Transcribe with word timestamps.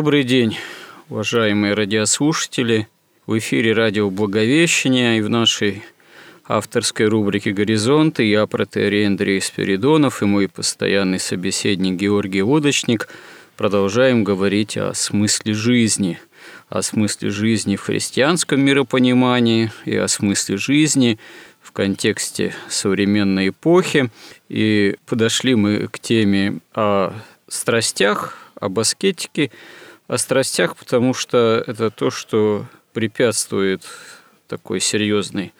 Добрый 0.00 0.24
день, 0.24 0.56
уважаемые 1.10 1.74
радиослушатели. 1.74 2.88
В 3.26 3.36
эфире 3.36 3.74
радио 3.74 4.08
«Благовещение» 4.08 5.18
и 5.18 5.20
в 5.20 5.28
нашей 5.28 5.82
авторской 6.48 7.04
рубрике 7.04 7.50
«Горизонты» 7.50 8.22
я, 8.22 8.46
протерей 8.46 9.06
Андрей 9.06 9.42
Спиридонов 9.42 10.22
и 10.22 10.24
мой 10.24 10.48
постоянный 10.48 11.18
собеседник 11.18 12.00
Георгий 12.00 12.42
Лодочник 12.42 13.08
продолжаем 13.58 14.24
говорить 14.24 14.78
о 14.78 14.94
смысле 14.94 15.52
жизни, 15.52 16.18
о 16.70 16.80
смысле 16.80 17.28
жизни 17.28 17.76
в 17.76 17.82
христианском 17.82 18.58
миропонимании 18.58 19.70
и 19.84 19.96
о 19.96 20.08
смысле 20.08 20.56
жизни 20.56 21.18
в 21.60 21.72
контексте 21.72 22.54
современной 22.70 23.50
эпохи. 23.50 24.08
И 24.48 24.96
подошли 25.04 25.56
мы 25.56 25.88
к 25.88 25.98
теме 25.98 26.60
о 26.72 27.12
страстях, 27.48 28.38
об 28.58 28.78
аскетике– 28.78 29.50
о 30.10 30.18
страстях, 30.18 30.76
потому 30.76 31.14
что 31.14 31.62
это 31.64 31.88
то, 31.88 32.10
что 32.10 32.66
препятствует 32.92 33.86
такой 34.48 34.80
серьезной, 34.80 35.54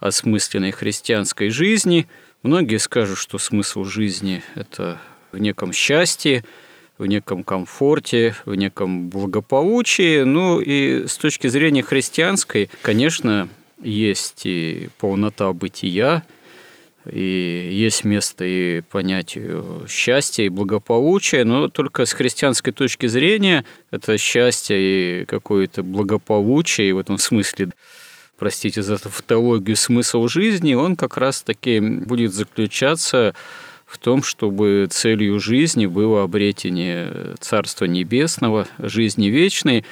осмысленной 0.00 0.72
христианской 0.72 1.50
жизни. 1.50 2.08
Многие 2.42 2.78
скажут, 2.78 3.16
что 3.16 3.38
смысл 3.38 3.84
жизни– 3.84 4.42
это 4.56 4.98
в 5.30 5.38
неком 5.38 5.72
счастье, 5.72 6.44
в 6.98 7.06
неком 7.06 7.44
комфорте, 7.44 8.34
в 8.44 8.56
неком 8.56 9.08
благополучии. 9.08 10.24
Ну 10.24 10.60
и 10.60 11.06
с 11.06 11.16
точки 11.16 11.46
зрения 11.46 11.84
христианской, 11.84 12.70
конечно, 12.82 13.48
есть 13.80 14.46
и 14.46 14.88
полнота 14.98 15.52
бытия, 15.52 16.24
и 17.10 17.68
есть 17.72 18.04
место 18.04 18.44
и 18.44 18.80
понятию 18.82 19.86
счастья 19.88 20.44
и 20.44 20.48
благополучия, 20.48 21.44
но 21.44 21.68
только 21.68 22.06
с 22.06 22.12
христианской 22.12 22.72
точки 22.72 23.06
зрения 23.06 23.64
это 23.90 24.18
счастье 24.18 25.22
и 25.22 25.24
какое-то 25.24 25.82
благополучие, 25.82 26.90
и 26.90 26.92
в 26.92 26.98
этом 26.98 27.18
смысле 27.18 27.70
простите 28.38 28.82
за 28.82 28.98
тавтологию, 28.98 29.76
смысл 29.76 30.26
жизни, 30.26 30.74
он 30.74 30.96
как 30.96 31.16
раз-таки 31.16 31.80
будет 31.80 32.32
заключаться 32.34 33.34
в 33.86 33.98
том, 33.98 34.22
чтобы 34.22 34.88
целью 34.90 35.38
жизни 35.38 35.86
было 35.86 36.22
обретение 36.22 37.34
Царства 37.40 37.84
Небесного, 37.84 38.66
жизни 38.78 39.26
вечной, 39.26 39.84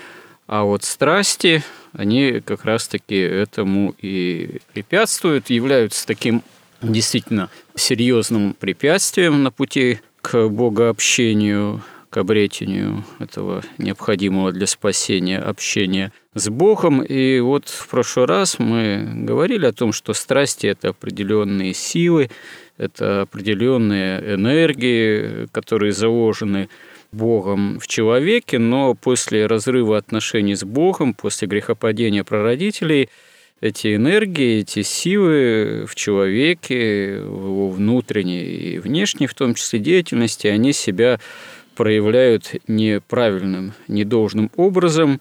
а 0.47 0.65
вот 0.65 0.83
страсти, 0.83 1.63
они 1.93 2.41
как 2.41 2.65
раз-таки 2.65 3.15
этому 3.15 3.95
и 4.03 4.61
препятствуют, 4.73 5.49
являются 5.51 6.05
таким 6.07 6.43
действительно 6.83 7.51
серьезным 7.75 8.55
препятствием 8.55 9.43
на 9.43 9.51
пути 9.51 10.01
к 10.23 10.49
богообщению, 10.49 11.83
к 12.11 12.17
обретению 12.17 13.05
этого 13.19 13.63
необходимого 13.79 14.53
для 14.53 14.67
спасения 14.67 15.39
общения 15.39 16.13
с 16.35 16.49
Богом. 16.49 17.03
И 17.03 17.41
вот 17.41 17.69
в 17.69 17.89
прошлый 17.89 18.27
раз 18.27 18.59
мы 18.59 19.09
говорили 19.15 19.67
о 19.67 19.73
том, 19.73 19.93
что 19.93 20.13
страсти– 20.13 20.67
это 20.69 20.89
определенные 20.89 21.73
силы, 21.73 22.31
это 22.77 23.23
определенные 23.23 24.35
энергии, 24.35 25.47
которые 25.53 25.93
заложены 25.93 26.69
Богом 27.13 27.79
в 27.79 27.87
человеке, 27.87 28.59
но 28.59 28.95
после 28.95 29.47
разрыва 29.47 29.97
отношений 29.97 30.55
с 30.55 30.65
Богом, 30.65 31.15
после 31.15 31.47
грехопадения 31.49 32.25
прародителей– 32.25 33.09
эти 33.61 33.95
энергии, 33.95 34.61
эти 34.61 34.83
силы 34.83 35.85
в 35.87 35.95
человеке, 35.95 37.21
в 37.21 37.45
его 37.47 37.69
внутренней 37.69 38.45
и 38.45 38.79
внешней, 38.79 39.27
в 39.27 39.35
том 39.35 39.55
числе 39.55 39.79
деятельности, 39.79 40.47
они 40.47 40.73
себя 40.73 41.21
проявляют 41.77 42.55
неправильным, 42.69 43.75
недолжным 43.89 44.51
образом 44.57 45.21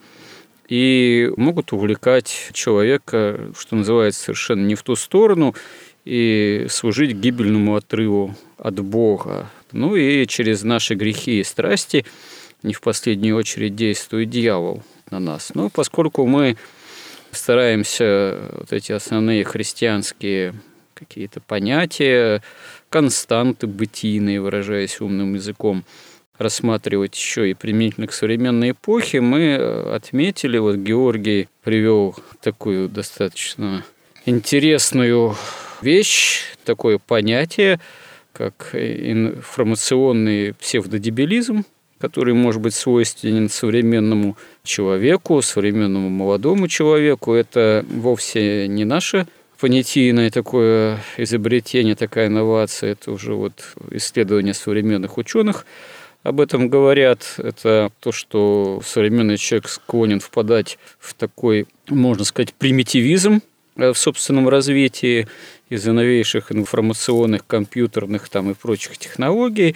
и 0.68 1.32
могут 1.36 1.74
увлекать 1.74 2.52
человека, 2.54 3.52
что 3.58 3.76
называется, 3.76 4.24
совершенно 4.24 4.66
не 4.66 4.76
в 4.76 4.84
ту 4.84 4.96
сторону 4.96 5.56
и 6.06 6.68
служить 6.70 7.12
гибельному 7.12 7.76
отрыву 7.76 8.36
от 8.58 8.80
Бога. 8.80 9.50
Ну 9.72 9.96
и 9.96 10.26
через 10.28 10.64
наши 10.64 10.96
грехи 10.96 11.40
и 11.40 11.44
страсти 11.44 12.06
не 12.64 12.74
в 12.74 12.82
последнюю 12.82 13.36
очередь 13.36 13.76
действует 13.76 14.30
дьявол 14.30 14.84
на 15.12 15.20
нас. 15.20 15.52
Но 15.54 15.70
поскольку 15.70 16.26
мы 16.26 16.56
стараемся 17.32 18.40
вот 18.54 18.74
эти 18.74 18.92
основные 18.92 19.44
христианские 19.44 20.54
какие-то 20.94 21.40
понятия, 21.40 22.42
константы 22.90 23.68
бытийные, 23.68 24.42
выражаясь 24.42 25.00
умным 25.00 25.36
языком, 25.36 25.86
рассматривать 26.38 27.16
еще 27.16 27.52
и 27.52 27.54
применительно 27.54 28.08
к 28.08 28.14
современной 28.14 28.72
эпохе, 28.72 29.22
мы 29.22 29.56
отметили, 29.56 30.58
вот 30.58 30.78
Георгий 30.78 31.50
привел 31.64 32.16
такую 32.42 32.88
достаточно 32.88 33.84
интересную 34.26 35.36
вещь, 35.82 36.44
такое 36.64 36.98
понятие, 36.98 37.80
как 38.32 38.70
информационный 38.74 40.54
псевдодебилизм, 40.54 41.66
который 42.00 42.34
может 42.34 42.62
быть 42.62 42.74
свойственен 42.74 43.50
современному 43.50 44.38
человеку, 44.64 45.42
современному 45.42 46.10
молодому 46.10 46.68
человеку. 46.68 47.34
Это 47.34 47.86
вовсе 47.90 48.68
не 48.68 48.86
наше 48.86 49.28
понятийное 49.60 50.32
такое 50.32 51.00
изобретение, 51.18 51.96
такая 51.96 52.28
инновация. 52.28 52.94
Это 52.94 53.12
уже 53.12 53.34
вот 53.34 53.76
исследования 53.92 54.54
современных 54.54 55.18
ученых 55.18 55.66
об 56.24 56.40
этом 56.40 56.70
говорят. 56.70 57.36
Это 57.38 57.92
то, 58.00 58.12
что 58.12 58.82
современный 58.86 59.38
человек 59.38 59.68
склонен 59.68 60.20
впадать 60.22 60.78
в 61.00 61.14
такой, 61.14 61.68
можно 61.90 62.24
сказать, 62.24 62.54
примитивизм 62.54 63.42
в 63.76 63.96
собственном 63.96 64.50
развитии 64.50 65.28
из-за 65.70 65.94
новейших 65.94 66.52
информационных, 66.52 67.46
компьютерных 67.46 68.30
там 68.30 68.52
и 68.52 68.54
прочих 68.54 68.98
технологий 68.98 69.76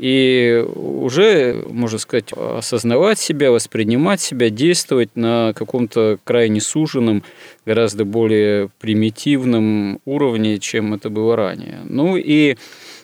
и 0.00 0.64
уже, 0.76 1.62
можно 1.68 1.98
сказать, 1.98 2.32
осознавать 2.32 3.18
себя, 3.18 3.50
воспринимать 3.50 4.22
себя, 4.22 4.48
действовать 4.48 5.10
на 5.14 5.52
каком-то 5.52 6.18
крайне 6.24 6.62
суженном, 6.62 7.22
гораздо 7.66 8.06
более 8.06 8.70
примитивном 8.80 10.00
уровне, 10.06 10.58
чем 10.58 10.94
это 10.94 11.10
было 11.10 11.36
ранее. 11.36 11.80
Ну 11.84 12.16
и 12.16 12.56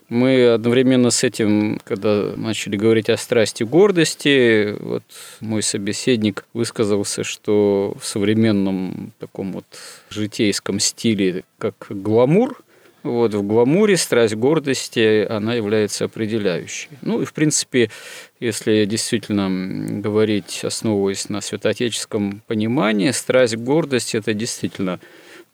мы 0.08 0.48
одновременно 0.48 1.10
с 1.10 1.22
этим, 1.22 1.80
когда 1.84 2.32
начали 2.34 2.76
говорить 2.76 3.10
о 3.10 3.18
страсти 3.18 3.62
гордости, 3.62 4.74
вот 4.80 5.02
мой 5.40 5.62
собеседник 5.62 6.46
высказался, 6.54 7.24
что 7.24 7.94
в 8.00 8.06
современном 8.06 9.12
таком 9.18 9.52
вот 9.52 9.66
житейском 10.08 10.80
стиле, 10.80 11.44
как 11.58 11.74
гламур, 11.90 12.62
вот, 13.06 13.34
в 13.34 13.42
гламуре 13.46 13.96
страсть 13.96 14.34
гордости, 14.34 15.24
она 15.28 15.54
является 15.54 16.04
определяющей. 16.04 16.88
Ну 17.02 17.22
и, 17.22 17.24
в 17.24 17.32
принципе, 17.32 17.90
если 18.40 18.84
действительно 18.84 20.00
говорить, 20.00 20.60
основываясь 20.62 21.28
на 21.28 21.40
святоотеческом 21.40 22.42
понимании, 22.46 23.10
страсть 23.10 23.56
гордости– 23.56 24.16
это 24.18 24.34
действительно 24.34 25.00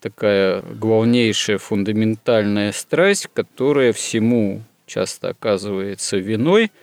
такая 0.01 0.61
главнейшая 0.61 1.57
фундаментальная 1.57 2.71
страсть, 2.71 3.27
которая 3.33 3.93
всему 3.93 4.61
часто 4.85 5.29
оказывается 5.29 6.17
виной– 6.17 6.71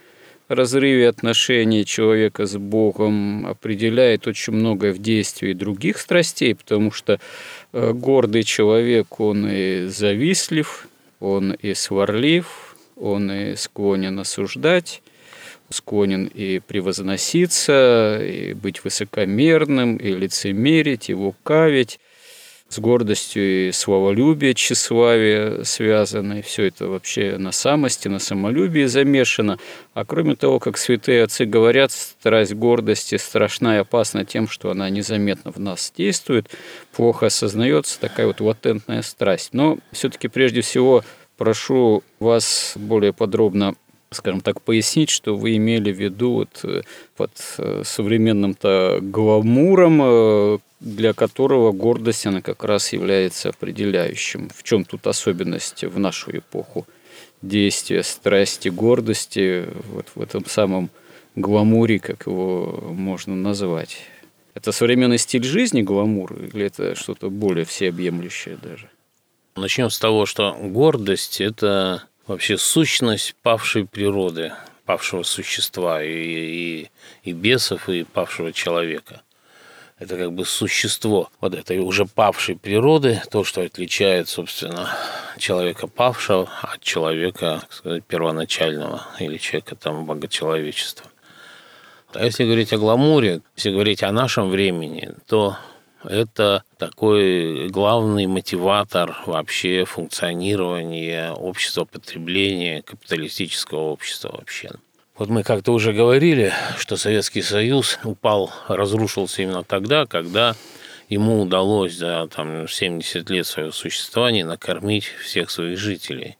разрыве 0.50 1.08
отношений 1.08 1.84
человека 1.84 2.44
с 2.46 2.56
Богом 2.56 3.46
определяет 3.46 4.26
очень 4.26 4.52
многое 4.52 4.92
в 4.92 4.98
действии 4.98 5.52
других 5.52 5.98
страстей, 5.98 6.54
потому 6.54 6.90
что 6.90 7.20
э, 7.72 7.92
гордый 7.92 8.42
человек, 8.42 9.20
он 9.20 9.46
и 9.48 9.86
завистлив, 9.86 10.88
он 11.20 11.52
и 11.52 11.74
сварлив, 11.74 12.76
он 12.96 13.30
и 13.30 13.54
склонен 13.56 14.18
осуждать, 14.18 15.02
склонен 15.70 16.26
и 16.26 16.58
превозноситься, 16.58 18.18
и 18.20 18.54
быть 18.54 18.82
высокомерным, 18.82 19.96
и 19.96 20.12
лицемерить, 20.12 21.10
и 21.10 21.14
лукавить 21.14 22.00
с 22.70 22.78
гордостью 22.78 23.68
и 23.68 23.72
словолюбие, 23.72 24.54
тщеславие 24.54 25.64
связаны. 25.64 26.40
Все 26.40 26.66
это 26.68 26.86
вообще 26.86 27.36
на 27.36 27.50
самости, 27.50 28.06
на 28.06 28.20
самолюбии 28.20 28.84
замешано. 28.84 29.58
А 29.92 30.04
кроме 30.04 30.36
того, 30.36 30.60
как 30.60 30.78
святые 30.78 31.24
отцы 31.24 31.46
говорят, 31.46 31.90
страсть 31.90 32.54
гордости 32.54 33.16
страшна 33.16 33.76
и 33.76 33.80
опасна 33.80 34.24
тем, 34.24 34.48
что 34.48 34.70
она 34.70 34.88
незаметно 34.88 35.50
в 35.50 35.58
нас 35.58 35.92
действует, 35.96 36.48
плохо 36.92 37.26
осознается 37.26 38.00
такая 38.00 38.28
вот 38.28 38.40
латентная 38.40 39.02
страсть. 39.02 39.50
Но 39.52 39.78
все-таки 39.90 40.28
прежде 40.28 40.60
всего 40.60 41.02
прошу 41.36 42.04
вас 42.20 42.74
более 42.76 43.12
подробно 43.12 43.74
скажем 44.12 44.40
так, 44.40 44.60
пояснить, 44.62 45.10
что 45.10 45.36
вы 45.36 45.56
имели 45.56 45.92
в 45.92 46.00
виду 46.00 46.32
вот 46.32 46.60
э, 46.64 46.82
под 47.16 47.30
э, 47.58 47.82
современным-то 47.84 48.98
гламуром, 49.00 50.00
э, 50.02 50.58
для 50.80 51.12
которого 51.12 51.72
гордость, 51.72 52.26
она 52.26 52.42
как 52.42 52.64
раз 52.64 52.92
является 52.92 53.50
определяющим. 53.50 54.50
В 54.54 54.62
чем 54.64 54.84
тут 54.84 55.06
особенность 55.06 55.84
в 55.84 55.98
нашу 55.98 56.36
эпоху 56.36 56.86
действия 57.42 58.02
страсти, 58.02 58.68
гордости 58.68 59.66
вот 59.92 60.06
в 60.14 60.20
этом 60.20 60.44
самом 60.46 60.90
гламуре, 61.36 62.00
как 62.00 62.26
его 62.26 62.92
можно 62.92 63.36
назвать? 63.36 63.98
Это 64.54 64.72
современный 64.72 65.18
стиль 65.18 65.44
жизни 65.44 65.82
гламур 65.82 66.34
или 66.34 66.66
это 66.66 66.96
что-то 66.96 67.30
более 67.30 67.64
всеобъемлющее 67.64 68.58
даже? 68.60 68.90
Начнем 69.54 69.90
с 69.90 69.98
того, 69.98 70.26
что 70.26 70.52
гордость– 70.60 71.40
это 71.40 72.04
вообще 72.30 72.56
сущность 72.56 73.34
павшей 73.42 73.84
природы, 73.86 74.52
павшего 74.84 75.24
существа 75.24 76.02
и, 76.02 76.12
и, 76.12 76.90
и 77.24 77.32
бесов, 77.32 77.88
и 77.88 78.04
павшего 78.04 78.52
человека. 78.52 79.22
Это 79.98 80.16
как 80.16 80.32
бы 80.32 80.44
существо 80.44 81.28
вот 81.40 81.54
этой 81.54 81.80
уже 81.80 82.06
павшей 82.06 82.56
природы, 82.56 83.20
то, 83.30 83.42
что 83.42 83.62
отличает, 83.62 84.28
собственно, 84.28 84.96
человека 85.38 85.88
павшего 85.88 86.48
от 86.62 86.80
человека, 86.80 87.58
так 87.62 87.72
сказать, 87.72 88.04
первоначального 88.04 89.06
или 89.18 89.36
человека 89.36 89.74
там 89.74 90.06
богочеловечества. 90.06 91.10
А 92.14 92.24
если 92.24 92.44
говорить 92.44 92.72
о 92.72 92.78
гламуре, 92.78 93.42
если 93.56 93.72
говорить 93.72 94.04
о 94.04 94.12
нашем 94.12 94.50
времени, 94.50 95.10
то 95.26 95.56
это 96.04 96.64
такой 96.78 97.68
главный 97.68 98.26
мотиватор 98.26 99.16
вообще 99.26 99.84
функционирования 99.84 101.32
общества 101.32 101.84
потребления, 101.84 102.82
капиталистического 102.82 103.80
общества 103.80 104.36
вообще. 104.36 104.70
Вот 105.16 105.28
мы 105.28 105.42
как-то 105.42 105.72
уже 105.72 105.92
говорили, 105.92 106.52
что 106.78 106.96
Советский 106.96 107.42
Союз 107.42 107.98
упал, 108.04 108.50
разрушился 108.68 109.42
именно 109.42 109.62
тогда, 109.62 110.06
когда 110.06 110.56
ему 111.10 111.42
удалось 111.42 111.94
за 111.94 112.26
там, 112.34 112.66
70 112.66 113.28
лет 113.28 113.46
своего 113.46 113.72
существования 113.72 114.46
накормить 114.46 115.04
всех 115.04 115.50
своих 115.50 115.78
жителей 115.78 116.36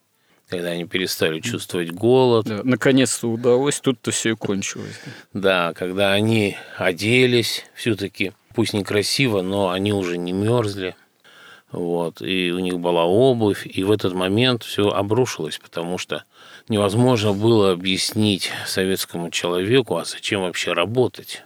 когда 0.49 0.71
они 0.71 0.85
перестали 0.85 1.39
чувствовать 1.39 1.93
голод. 1.93 2.45
Да, 2.45 2.63
наконец-то 2.65 3.29
удалось, 3.29 3.79
тут-то 3.81 4.11
все 4.11 4.31
и 4.31 4.35
кончилось. 4.35 5.01
Да, 5.33 5.73
когда 5.75 6.13
они 6.13 6.57
оделись 6.77 7.65
все-таки 7.75 8.33
пусть 8.55 8.73
некрасиво, 8.73 9.43
но 9.43 9.71
они 9.71 9.93
уже 9.93 10.19
не 10.19 10.33
мерзли. 10.33 10.97
Вот, 11.73 12.21
и 12.21 12.51
у 12.51 12.59
них 12.59 12.81
была 12.81 13.05
обувь, 13.05 13.65
и 13.65 13.85
в 13.85 13.93
этот 13.93 14.13
момент 14.13 14.65
все 14.65 14.89
обрушилось, 14.89 15.59
потому 15.59 15.99
что 15.99 16.25
невозможно 16.69 17.33
было 17.33 17.71
объяснить 17.71 18.51
советскому 18.67 19.31
человеку, 19.31 19.97
а 19.97 20.05
зачем 20.05 20.43
вообще 20.43 20.73
работать. 20.73 21.45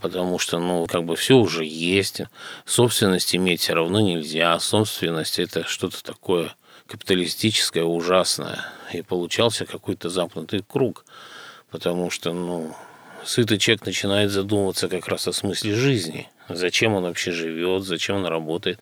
Потому 0.00 0.38
что, 0.38 0.58
ну, 0.58 0.86
как 0.86 1.04
бы 1.04 1.14
все 1.16 1.36
уже 1.36 1.64
есть, 1.64 2.22
собственность 2.64 3.36
иметь 3.36 3.60
все 3.60 3.74
равно 3.74 4.00
нельзя, 4.00 4.58
собственность 4.60 5.38
это 5.38 5.64
что-то 5.64 6.02
такое 6.02 6.54
капиталистическое, 6.86 7.84
ужасное. 7.84 8.64
И 8.94 9.02
получался 9.02 9.66
какой-то 9.66 10.08
замкнутый 10.08 10.64
круг, 10.66 11.04
потому 11.70 12.08
что, 12.08 12.32
ну, 12.32 12.74
сытый 13.24 13.58
человек 13.58 13.84
начинает 13.84 14.30
задумываться 14.30 14.88
как 14.88 15.06
раз 15.06 15.28
о 15.28 15.34
смысле 15.34 15.74
жизни– 15.74 16.30
Зачем 16.48 16.94
он 16.94 17.04
вообще 17.04 17.32
живет, 17.32 17.84
зачем 17.84 18.16
он 18.16 18.26
работает. 18.26 18.80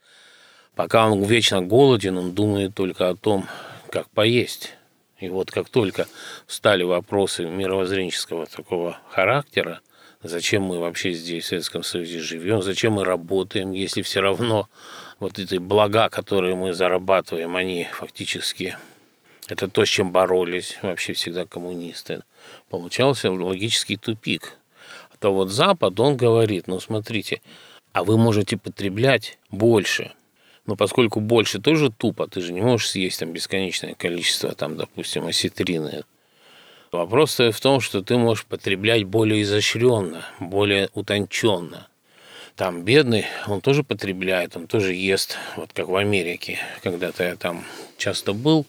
Пока 0.74 1.08
он 1.08 1.22
вечно 1.22 1.62
голоден, 1.62 2.18
он 2.18 2.32
думает 2.32 2.74
только 2.74 3.08
о 3.08 3.14
том, 3.14 3.46
как 3.90 4.08
поесть. 4.10 4.74
И 5.20 5.28
вот 5.28 5.50
как 5.50 5.68
только 5.68 6.06
стали 6.46 6.82
вопросы 6.82 7.46
мировоззренческого 7.46 8.46
такого 8.46 8.98
характера, 9.08 9.80
зачем 10.22 10.62
мы 10.62 10.80
вообще 10.80 11.12
здесь, 11.12 11.44
в 11.44 11.48
Советском 11.48 11.82
Союзе, 11.82 12.18
живем, 12.18 12.62
зачем 12.62 12.94
мы 12.94 13.04
работаем, 13.04 13.72
если 13.72 14.02
все 14.02 14.20
равно 14.20 14.68
вот 15.20 15.38
эти 15.38 15.56
блага, 15.56 16.08
которые 16.08 16.56
мы 16.56 16.74
зарабатываем, 16.74 17.56
они 17.56 17.86
фактически 17.92 18.76
это 19.48 19.68
то, 19.68 19.84
с 19.84 19.88
чем 19.88 20.10
боролись 20.10 20.78
вообще 20.82 21.12
всегда 21.12 21.44
коммунисты. 21.44 22.22
Получался 22.68 23.30
логический 23.30 23.96
тупик 23.96 24.58
то 25.18 25.32
вот 25.32 25.50
Запад, 25.50 25.98
он 26.00 26.16
говорит, 26.16 26.66
ну 26.66 26.80
смотрите, 26.80 27.40
а 27.92 28.04
вы 28.04 28.18
можете 28.18 28.56
потреблять 28.56 29.38
больше. 29.50 30.12
Но 30.66 30.76
поскольку 30.76 31.20
больше 31.20 31.60
тоже 31.60 31.90
тупо, 31.90 32.26
ты 32.26 32.40
же 32.40 32.52
не 32.52 32.60
можешь 32.60 32.90
съесть 32.90 33.20
там 33.20 33.32
бесконечное 33.32 33.94
количество, 33.94 34.52
там, 34.54 34.76
допустим, 34.76 35.26
осетрины. 35.26 36.04
Вопрос 36.90 37.38
в 37.38 37.60
том, 37.60 37.80
что 37.80 38.02
ты 38.02 38.16
можешь 38.16 38.46
потреблять 38.46 39.04
более 39.04 39.42
изощренно, 39.42 40.24
более 40.40 40.90
утонченно. 40.94 41.88
Там 42.56 42.82
бедный, 42.84 43.26
он 43.48 43.60
тоже 43.60 43.82
потребляет, 43.82 44.56
он 44.56 44.68
тоже 44.68 44.94
ест, 44.94 45.36
вот 45.56 45.72
как 45.72 45.88
в 45.88 45.96
Америке. 45.96 46.60
Когда-то 46.84 47.24
я 47.24 47.34
там 47.34 47.64
часто 47.98 48.32
был, 48.32 48.64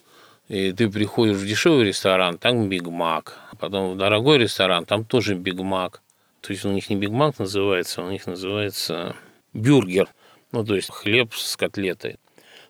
и 0.48 0.72
ты 0.72 0.90
приходишь 0.90 1.36
в 1.36 1.46
дешевый 1.46 1.86
ресторан, 1.86 2.36
там 2.36 2.68
Биг 2.68 2.88
Мак, 2.88 3.38
потом 3.60 3.94
в 3.94 3.96
дорогой 3.96 4.38
ресторан, 4.38 4.84
там 4.84 5.04
тоже 5.04 5.34
Биг 5.34 5.60
Мак. 5.60 6.02
То 6.46 6.52
есть 6.52 6.64
у 6.64 6.70
них 6.70 6.88
не 6.90 6.94
Биг 6.94 7.10
Мак 7.10 7.40
называется, 7.40 8.02
у 8.02 8.08
них 8.08 8.28
называется 8.28 9.16
бюргер. 9.52 10.08
Ну, 10.52 10.64
то 10.64 10.76
есть 10.76 10.92
хлеб 10.92 11.34
с 11.34 11.56
котлетой. 11.56 12.18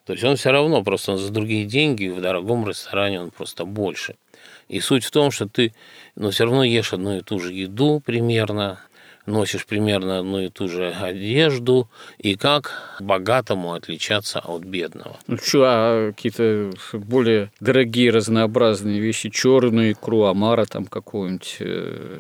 То 0.07 0.15
есть 0.15 0.25
он 0.25 0.37
все 0.37 0.51
равно 0.51 0.83
просто 0.83 1.19
за 1.19 1.31
другие 1.31 1.67
деньги 1.67 2.09
в 2.09 2.23
дорогом 2.23 2.67
ресторане 2.67 3.21
он 3.21 3.31
просто 3.31 3.67
больше. 3.67 4.17
И 4.69 4.81
суть 4.81 5.05
в 5.05 5.11
том, 5.11 5.31
что 5.31 5.47
ты, 5.47 5.75
но 6.15 6.25
ну, 6.25 6.31
все 6.31 6.45
равно 6.45 6.65
ешь 6.65 6.95
одну 6.95 7.19
и 7.19 7.21
ту 7.21 7.39
же 7.39 7.53
еду 7.53 8.01
примерно, 8.01 8.81
носишь 9.27 9.67
примерно 9.67 10.21
одну 10.21 10.41
и 10.41 10.49
ту 10.49 10.69
же 10.69 10.91
одежду, 10.91 11.89
и 12.19 12.37
как 12.37 12.97
богатому 13.01 13.75
отличаться 13.75 14.41
от 14.41 14.63
бедного. 14.63 15.17
Ну 15.27 15.37
что, 15.37 15.63
а 15.65 16.13
какие-то 16.13 16.73
более 16.93 17.51
дорогие 17.61 18.11
разнообразные 18.11 19.01
вещи, 19.01 19.31
черную 19.31 19.93
икру, 19.93 20.25
омара 20.25 20.65
там 20.65 20.87
какую-нибудь, 20.87 21.57
э, 21.61 22.19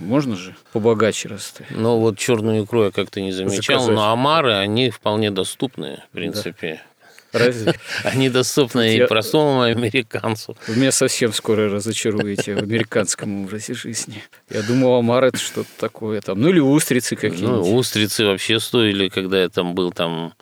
можно 0.00 0.36
же 0.36 0.54
побогаче 0.72 1.28
расты? 1.28 1.66
Ну 1.70 1.98
вот 1.98 2.18
черную 2.18 2.64
икру 2.64 2.84
я 2.84 2.90
как-то 2.90 3.20
не 3.20 3.32
замечал, 3.32 3.80
Заказать. 3.80 3.94
но 3.94 4.10
омары, 4.10 4.52
они 4.54 4.90
вполне 4.90 5.30
доступны, 5.30 6.02
в 6.10 6.14
принципе. 6.14 6.74
Да. 6.74 6.95
Разве? 7.38 7.74
Они 8.04 8.28
доступны 8.28 8.96
и 8.96 9.06
простому 9.06 9.62
американцу. 9.62 10.56
Вы 10.66 10.76
меня 10.76 10.92
совсем 10.92 11.32
скоро 11.32 11.70
разочаруете 11.70 12.54
в 12.54 12.58
американском 12.58 13.44
образе 13.44 13.74
жизни. 13.74 14.22
Я 14.50 14.62
думал, 14.62 14.94
омар 14.94 15.24
это 15.24 15.38
что-то 15.38 15.70
такое 15.78 16.20
там. 16.20 16.40
Ну 16.40 16.48
или 16.48 16.60
устрицы 16.60 17.16
какие-нибудь. 17.16 17.66
Ну, 17.66 17.76
устрицы 17.76 18.24
вообще 18.24 18.60
стоили, 18.60 19.08
когда 19.08 19.42
я 19.42 19.48
там 19.48 19.74
был 19.74 19.92
там 19.92 20.32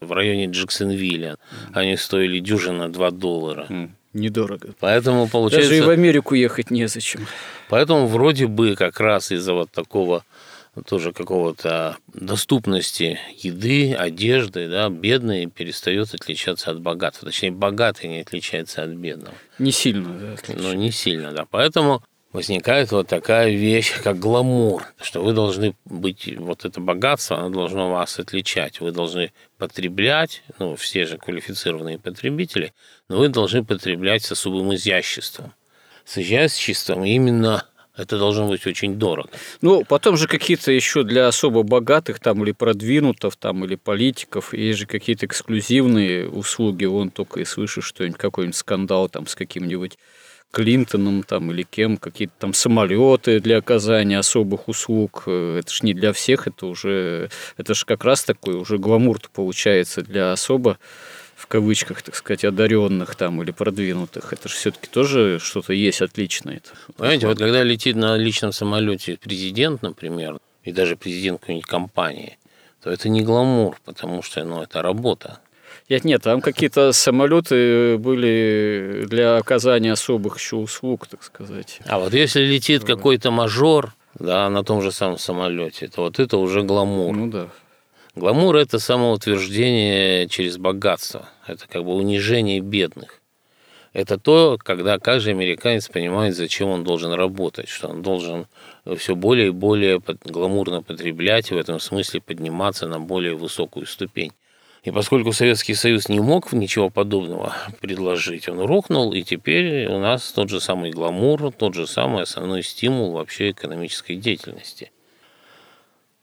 в 0.00 0.12
районе 0.12 0.46
Джексонвилля. 0.46 1.36
Они 1.72 1.96
стоили 1.96 2.38
дюжина 2.40 2.92
2 2.92 3.10
доллара. 3.10 3.66
Недорого. 4.12 4.74
Поэтому 4.80 5.28
получается... 5.28 5.68
Даже 5.68 5.82
и 5.82 5.86
в 5.86 5.90
Америку 5.90 6.34
ехать 6.34 6.70
незачем. 6.70 7.26
Поэтому 7.68 8.06
вроде 8.06 8.46
бы 8.46 8.74
как 8.74 8.98
раз 8.98 9.30
из-за 9.30 9.52
вот 9.52 9.70
такого 9.70 10.24
тоже 10.84 11.12
какого-то 11.12 11.96
доступности 12.12 13.18
еды, 13.38 13.94
одежды, 13.94 14.68
да, 14.68 14.88
бедный 14.88 15.46
перестает 15.46 16.12
отличаться 16.14 16.70
от 16.70 16.80
богатого. 16.80 17.26
Точнее, 17.26 17.50
богатый 17.50 18.08
не 18.08 18.20
отличается 18.20 18.82
от 18.82 18.90
бедного. 18.90 19.34
Не 19.58 19.72
сильно, 19.72 20.36
да. 20.36 20.54
Ну, 20.54 20.72
не 20.74 20.90
сильно, 20.90 21.32
да. 21.32 21.46
Поэтому 21.50 22.02
возникает 22.32 22.92
вот 22.92 23.08
такая 23.08 23.50
вещь, 23.50 23.92
как 24.02 24.18
гламур, 24.18 24.84
что 25.00 25.22
вы 25.22 25.32
должны 25.32 25.74
быть, 25.86 26.36
вот 26.36 26.64
это 26.64 26.80
богатство, 26.80 27.38
оно 27.38 27.48
должно 27.48 27.90
вас 27.90 28.18
отличать. 28.18 28.80
Вы 28.80 28.92
должны 28.92 29.32
потреблять, 29.58 30.42
ну, 30.58 30.76
все 30.76 31.06
же 31.06 31.16
квалифицированные 31.16 31.98
потребители, 31.98 32.74
но 33.08 33.18
вы 33.18 33.28
должны 33.28 33.64
потреблять 33.64 34.22
с 34.22 34.32
особым 34.32 34.74
изяществом. 34.74 35.54
С 36.04 36.18
изяществом 36.18 37.04
именно 37.04 37.64
это 37.96 38.18
должно 38.18 38.48
быть 38.48 38.66
очень 38.66 38.96
дорого. 38.96 39.30
Ну, 39.62 39.84
потом 39.84 40.16
же 40.16 40.28
какие-то 40.28 40.70
еще 40.70 41.02
для 41.02 41.28
особо 41.28 41.62
богатых 41.62 42.20
там 42.20 42.42
или 42.44 42.52
продвинутых 42.52 43.36
там 43.36 43.64
или 43.64 43.76
политиков 43.76 44.52
есть 44.52 44.80
же 44.80 44.86
какие-то 44.86 45.26
эксклюзивные 45.26 46.28
услуги. 46.28 46.84
Вон 46.84 47.10
только 47.10 47.40
и 47.40 47.44
слышишь 47.44 47.86
что-нибудь, 47.86 48.18
какой-нибудь 48.18 48.56
скандал 48.56 49.08
там 49.08 49.26
с 49.26 49.34
каким-нибудь 49.34 49.98
Клинтоном 50.52 51.22
там 51.22 51.50
или 51.50 51.64
кем, 51.64 51.96
какие-то 51.96 52.34
там 52.38 52.54
самолеты 52.54 53.40
для 53.40 53.58
оказания 53.58 54.18
особых 54.18 54.68
услуг. 54.68 55.24
Это 55.26 55.70
ж 55.70 55.82
не 55.82 55.92
для 55.92 56.12
всех, 56.12 56.46
это 56.46 56.66
уже, 56.66 57.30
это 57.56 57.74
же 57.74 57.84
как 57.84 58.04
раз 58.04 58.24
такой 58.24 58.54
уже 58.54 58.78
гламур 58.78 59.18
получается 59.32 60.02
для 60.02 60.32
особо 60.32 60.78
в 61.46 61.48
кавычках, 61.48 62.02
так 62.02 62.16
сказать, 62.16 62.44
одаренных 62.44 63.14
там 63.14 63.40
или 63.40 63.52
продвинутых, 63.52 64.32
это 64.32 64.48
же 64.48 64.56
все-таки 64.56 64.88
тоже 64.88 65.38
что-то 65.38 65.72
есть 65.72 66.02
отличное. 66.02 66.60
Понимаете, 66.96 67.28
вот 67.28 67.38
когда 67.38 67.62
летит 67.62 67.94
на 67.94 68.16
личном 68.16 68.50
самолете 68.50 69.16
президент, 69.16 69.80
например, 69.82 70.38
и 70.64 70.72
даже 70.72 70.96
президент 70.96 71.40
какой-нибудь 71.40 71.68
компании, 71.68 72.38
то 72.82 72.90
это 72.90 73.08
не 73.08 73.22
гламур, 73.22 73.76
потому 73.84 74.22
что 74.22 74.42
ну, 74.42 74.60
это 74.60 74.82
работа. 74.82 75.38
Нет, 75.88 76.02
нет, 76.02 76.22
там 76.22 76.40
какие-то 76.40 76.90
самолеты 76.90 77.96
были 77.96 79.04
для 79.06 79.36
оказания 79.36 79.92
особых 79.92 80.38
еще 80.38 80.56
услуг, 80.56 81.06
так 81.06 81.22
сказать. 81.22 81.78
А 81.86 82.00
вот 82.00 82.12
если 82.12 82.40
летит 82.40 82.82
какой-то 82.82 83.30
мажор, 83.30 83.94
да, 84.18 84.50
на 84.50 84.64
том 84.64 84.82
же 84.82 84.90
самом 84.90 85.18
самолете, 85.18 85.86
то 85.86 86.02
вот 86.02 86.18
это 86.18 86.38
уже 86.38 86.64
гламур. 86.64 87.14
Ну 87.14 87.28
да. 87.28 87.48
Гламур– 88.16 88.56
это 88.56 88.78
самоутверждение 88.78 90.26
через 90.26 90.56
богатство. 90.56 91.28
Это 91.46 91.68
как 91.68 91.84
бы 91.84 91.94
унижение 91.94 92.60
бедных. 92.60 93.20
Это 93.92 94.18
то, 94.18 94.58
когда 94.62 94.98
каждый 94.98 95.34
американец 95.34 95.88
понимает, 95.88 96.34
зачем 96.34 96.70
он 96.70 96.82
должен 96.82 97.12
работать, 97.12 97.68
что 97.68 97.88
он 97.88 98.00
должен 98.00 98.46
все 98.96 99.14
более 99.14 99.48
и 99.48 99.50
более 99.50 100.00
гламурно 100.24 100.82
потреблять 100.82 101.50
и 101.50 101.54
в 101.54 101.58
этом 101.58 101.78
смысле 101.78 102.22
подниматься 102.22 102.88
на 102.88 103.00
более 103.00 103.34
высокую 103.34 103.84
ступень. 103.84 104.32
И 104.82 104.90
поскольку 104.90 105.32
Советский 105.32 105.74
Союз 105.74 106.08
не 106.08 106.20
мог 106.20 106.54
ничего 106.54 106.88
подобного 106.88 107.54
предложить, 107.82 108.48
он 108.48 108.60
рухнул, 108.60 109.12
и 109.12 109.24
теперь 109.24 109.88
у 109.88 109.98
нас 109.98 110.32
тот 110.32 110.48
же 110.48 110.60
самый 110.60 110.90
гламур, 110.90 111.52
тот 111.52 111.74
же 111.74 111.86
самый 111.86 112.22
основной 112.22 112.62
стимул 112.62 113.12
вообще 113.12 113.50
экономической 113.50 114.16
деятельности. 114.16 114.90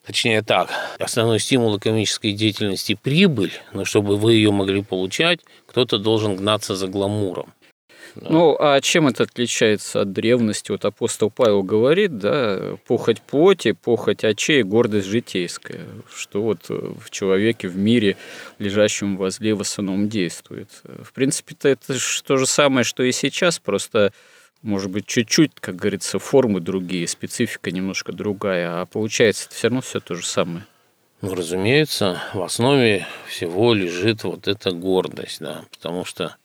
Точнее 0.06 0.42
так, 0.42 0.70
основной 1.00 1.40
стимул 1.40 1.78
экономической 1.78 2.34
деятельности– 2.34 2.98
прибыль, 3.02 3.54
но 3.72 3.86
чтобы 3.86 4.18
вы 4.18 4.34
ее 4.34 4.52
могли 4.52 4.84
получать, 4.84 5.40
кто-то 5.66 5.98
должен 5.98 6.36
гнаться 6.36 6.76
за 6.76 6.88
гламуром. 6.88 7.54
Ну, 8.16 8.56
а 8.60 8.80
чем 8.82 9.08
это 9.08 9.24
отличается 9.24 10.02
от 10.02 10.12
древности? 10.12 10.72
Вот 10.72 10.86
апостол 10.86 11.32
Павел 11.32 11.64
говорит, 11.64 12.18
да, 12.18 12.78
похоть 12.86 13.22
плоти, 13.22 13.72
похоть 13.72 14.24
очей, 14.24 14.62
гордость 14.62 15.08
житейская, 15.08 15.86
что 16.14 16.44
вот 16.44 16.66
в 16.70 17.10
человеке, 17.10 17.68
в 17.68 17.78
мире, 17.78 18.18
лежащем 18.60 19.18
возле, 19.18 19.56
в 19.56 19.62
основном 19.62 20.10
действует. 20.10 20.70
В 20.84 21.12
принципе-то 21.14 21.70
это 21.70 21.96
то 22.26 22.38
же 22.38 22.46
самое, 22.46 22.84
что 22.84 23.04
и 23.04 23.12
сейчас, 23.12 23.58
просто 23.58 24.12
может 24.64 24.90
быть, 24.90 25.06
чуть-чуть, 25.06 25.52
как 25.60 25.76
говорится, 25.76 26.18
формы 26.20 26.62
другие, 26.62 27.08
специфика 27.08 27.70
немножко 27.70 28.14
другая, 28.14 28.82
а 28.82 28.86
получается 28.86 29.50
все 29.52 29.68
равно 29.68 29.82
все 29.82 30.00
то 30.00 30.16
же 30.16 30.26
самое. 30.26 30.66
Ну, 31.22 31.36
разумеется, 31.36 32.22
в 32.34 32.42
основе 32.42 33.06
всего 33.28 33.74
лежит 33.74 34.24
вот 34.24 34.48
эта 34.48 34.72
гордость, 34.72 35.40
да, 35.40 35.64
потому 35.72 36.06
что, 36.06 36.36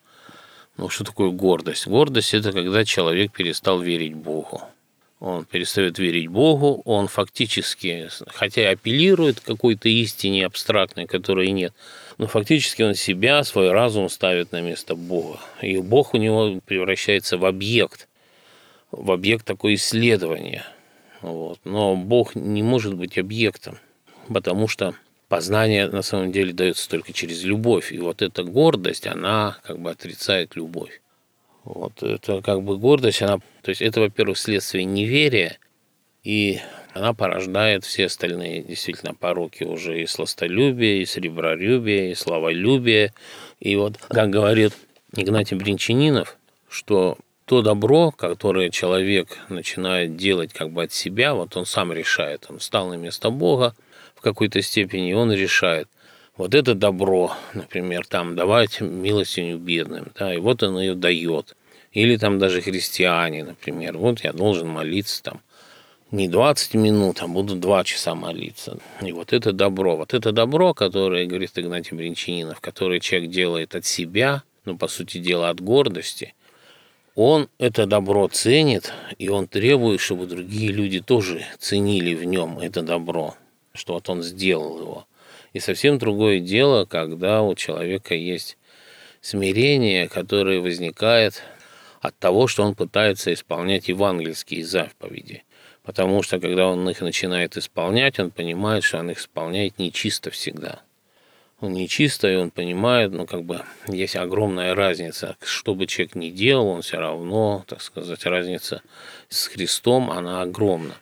ну, 0.77 0.89
что 0.89 1.05
такое 1.05 1.31
гордость? 1.31 1.87
Гордость– 1.87 2.35
это 2.35 2.53
когда 2.53 2.85
человек 2.85 3.33
перестал 3.33 3.81
верить 3.81 4.15
Богу. 4.15 4.63
Он 5.21 5.45
перестает 5.45 5.99
верить 5.99 6.29
Богу, 6.29 6.83
он 6.85 7.09
фактически, 7.09 8.09
хотя 8.29 8.63
и 8.63 8.75
апеллирует 8.75 9.41
к 9.41 9.45
какой-то 9.45 9.89
истине 9.89 10.47
абстрактной, 10.47 11.07
которой 11.07 11.51
нет, 11.51 11.75
но 12.19 12.27
фактически 12.27 12.83
он 12.83 12.95
себя, 12.95 13.45
свой 13.45 13.71
разум 13.71 14.09
ставит 14.09 14.53
на 14.53 14.61
место 14.61 14.97
Бога. 14.97 15.39
И 15.63 15.79
Бог 15.79 16.15
у 16.15 16.19
него 16.19 16.61
превращается 16.67 17.39
в 17.39 17.45
объект, 17.45 18.09
в 18.91 19.13
объект 19.13 19.47
такое 19.47 19.75
исследования. 19.75 20.65
Вот. 21.21 21.61
Но 21.65 21.97
Бог 21.97 22.35
не 22.35 22.63
может 22.63 22.95
быть 22.95 23.19
объектом, 23.19 23.79
потому 24.33 24.67
что 24.67 24.95
познание 25.29 25.89
на 25.89 26.03
самом 26.03 26.33
деле 26.33 26.53
дается 26.53 26.89
только 26.89 27.13
через 27.13 27.45
любовь. 27.45 27.93
И 27.93 27.99
вот 27.99 28.21
эта 28.21 28.43
гордость, 28.43 29.07
она 29.07 29.59
как 29.63 29.79
бы 29.79 29.91
отрицает 29.91 30.57
любовь. 30.57 31.01
Вот 31.65 32.03
это 32.03 32.41
как 32.43 32.63
бы 32.63 32.79
гордость, 32.79 33.23
она, 33.23 33.39
то 33.63 33.69
есть 33.69 33.83
это, 33.83 34.01
во-первых, 34.01 34.39
следствие 34.39 34.85
неверия, 34.85 35.59
и 36.25 36.61
она 36.95 37.13
порождает 37.15 37.85
все 37.85 38.07
остальные 38.07 38.63
действительно 38.63 39.15
пороки 39.15 39.65
уже 39.65 40.03
и 40.03 40.07
сластолюбие, 40.07 41.03
и 41.03 41.07
сребролюбие, 41.07 42.13
и 42.13 42.15
славолюбие. 42.15 43.13
И 43.61 43.77
вот, 43.77 43.97
как 44.09 44.31
говорит 44.31 44.73
Игнатий 45.15 45.57
Бринчанинов, 45.57 46.37
что 46.69 47.19
то 47.45 47.63
добро, 47.63 48.11
которое 48.11 48.71
человек 48.71 49.39
начинает 49.49 50.17
делать 50.17 50.53
как 50.53 50.71
бы 50.71 50.85
от 50.85 50.93
себя, 50.93 51.35
вот 51.35 51.57
он 51.57 51.65
сам 51.65 51.93
решает, 51.93 52.47
он 52.51 52.59
встал 52.59 52.89
на 52.89 52.95
место 52.95 53.31
Бога 53.31 53.75
в 54.15 54.21
какой-то 54.21 54.61
степени, 54.61 55.11
и 55.11 55.15
он 55.15 55.33
решает. 55.33 55.89
Вот 56.37 56.55
это 56.55 56.75
добро, 56.75 57.33
например, 57.55 58.07
там 58.07 58.37
давать 58.37 58.81
милостиню 58.81 59.59
бедным, 59.59 60.13
да, 60.19 60.35
и 60.35 60.39
вот 60.39 60.63
он 60.63 60.79
ее 60.79 60.95
дает. 60.95 61.57
Или 61.93 62.17
там 62.17 62.39
даже 62.39 62.61
христиане, 62.61 63.45
например, 63.45 63.97
вот 63.97 64.21
я 64.21 64.33
должен 64.33 64.69
молиться 64.69 65.23
там 65.23 65.41
не 66.11 66.29
20 66.29 66.75
минут, 66.75 67.21
а 67.21 67.29
буду 67.29 67.55
2 67.57 67.85
часа 67.85 68.15
молиться. 68.15 68.79
И 69.03 69.13
вот 69.13 69.33
это 69.33 69.53
добро. 69.53 69.97
Вот 69.97 70.15
это 70.15 70.33
добро, 70.33 70.75
которое, 70.75 71.27
говорит 71.27 71.53
Игнатий 71.57 71.97
Бринчанинов, 71.97 72.61
которое 72.61 73.01
человек 73.01 73.31
делает 73.31 73.75
от 73.75 73.85
себя, 73.85 74.43
ну, 74.65 74.77
по 74.77 74.89
сути 74.89 75.19
дела, 75.19 75.51
от 75.51 75.61
гордости, 75.61 76.35
он 77.15 77.49
это 77.59 77.87
добро 77.87 78.29
ценит, 78.29 78.93
и 79.19 79.29
он 79.29 79.49
требует, 79.49 80.01
чтобы 80.01 80.27
другие 80.27 80.71
люди 80.71 81.01
тоже 81.01 81.45
ценили 81.59 82.15
в 82.15 82.25
нем 82.25 82.59
это 82.61 82.83
добро, 82.83 83.35
что 83.75 83.95
вот 83.95 84.09
он 84.09 84.23
сделал 84.23 84.79
его. 84.79 85.07
И 85.53 85.59
совсем 85.59 85.99
другое 85.99 86.39
дело, 86.39 86.85
когда 86.85 87.43
у 87.43 87.55
человека 87.55 88.15
есть 88.15 88.57
смирение, 89.21 90.09
которое 90.09 90.61
возникает 90.61 91.43
от 92.01 92.17
того, 92.19 92.47
что 92.47 92.63
он 92.63 92.77
пытается 92.77 93.33
исполнять 93.33 93.89
евангельские 93.89 94.65
заповеди. 94.65 95.43
Потому 95.89 96.23
что 96.23 96.39
когда 96.39 96.69
он 96.69 96.87
их 96.91 97.01
начинает 97.01 97.57
исполнять, 97.57 98.21
он 98.21 98.31
понимает, 98.31 98.85
что 98.85 98.99
он 98.99 99.11
их 99.11 99.21
исполняет 99.21 99.79
нечисто 99.79 100.31
всегда– 100.31 100.83
он 101.61 101.73
нечисто, 101.73 102.29
и 102.29 102.37
он 102.37 102.51
понимает, 102.53 103.11
ну, 103.11 103.27
как 103.27 103.43
бы, 103.43 103.63
есть 103.89 104.15
огромная 104.15 104.77
разница. 104.77 105.37
Что 105.43 105.75
бы 105.75 105.87
человек 105.87 106.15
ни 106.15 106.31
делал, 106.31 106.69
он 106.69 106.83
все 106.83 106.99
равно, 106.99 107.65
так 107.67 107.83
сказать, 107.83 108.25
разница 108.27 108.81
с 109.29 109.49
Христом, 109.49 110.09
она 110.11 110.41
огромна. 110.41 110.95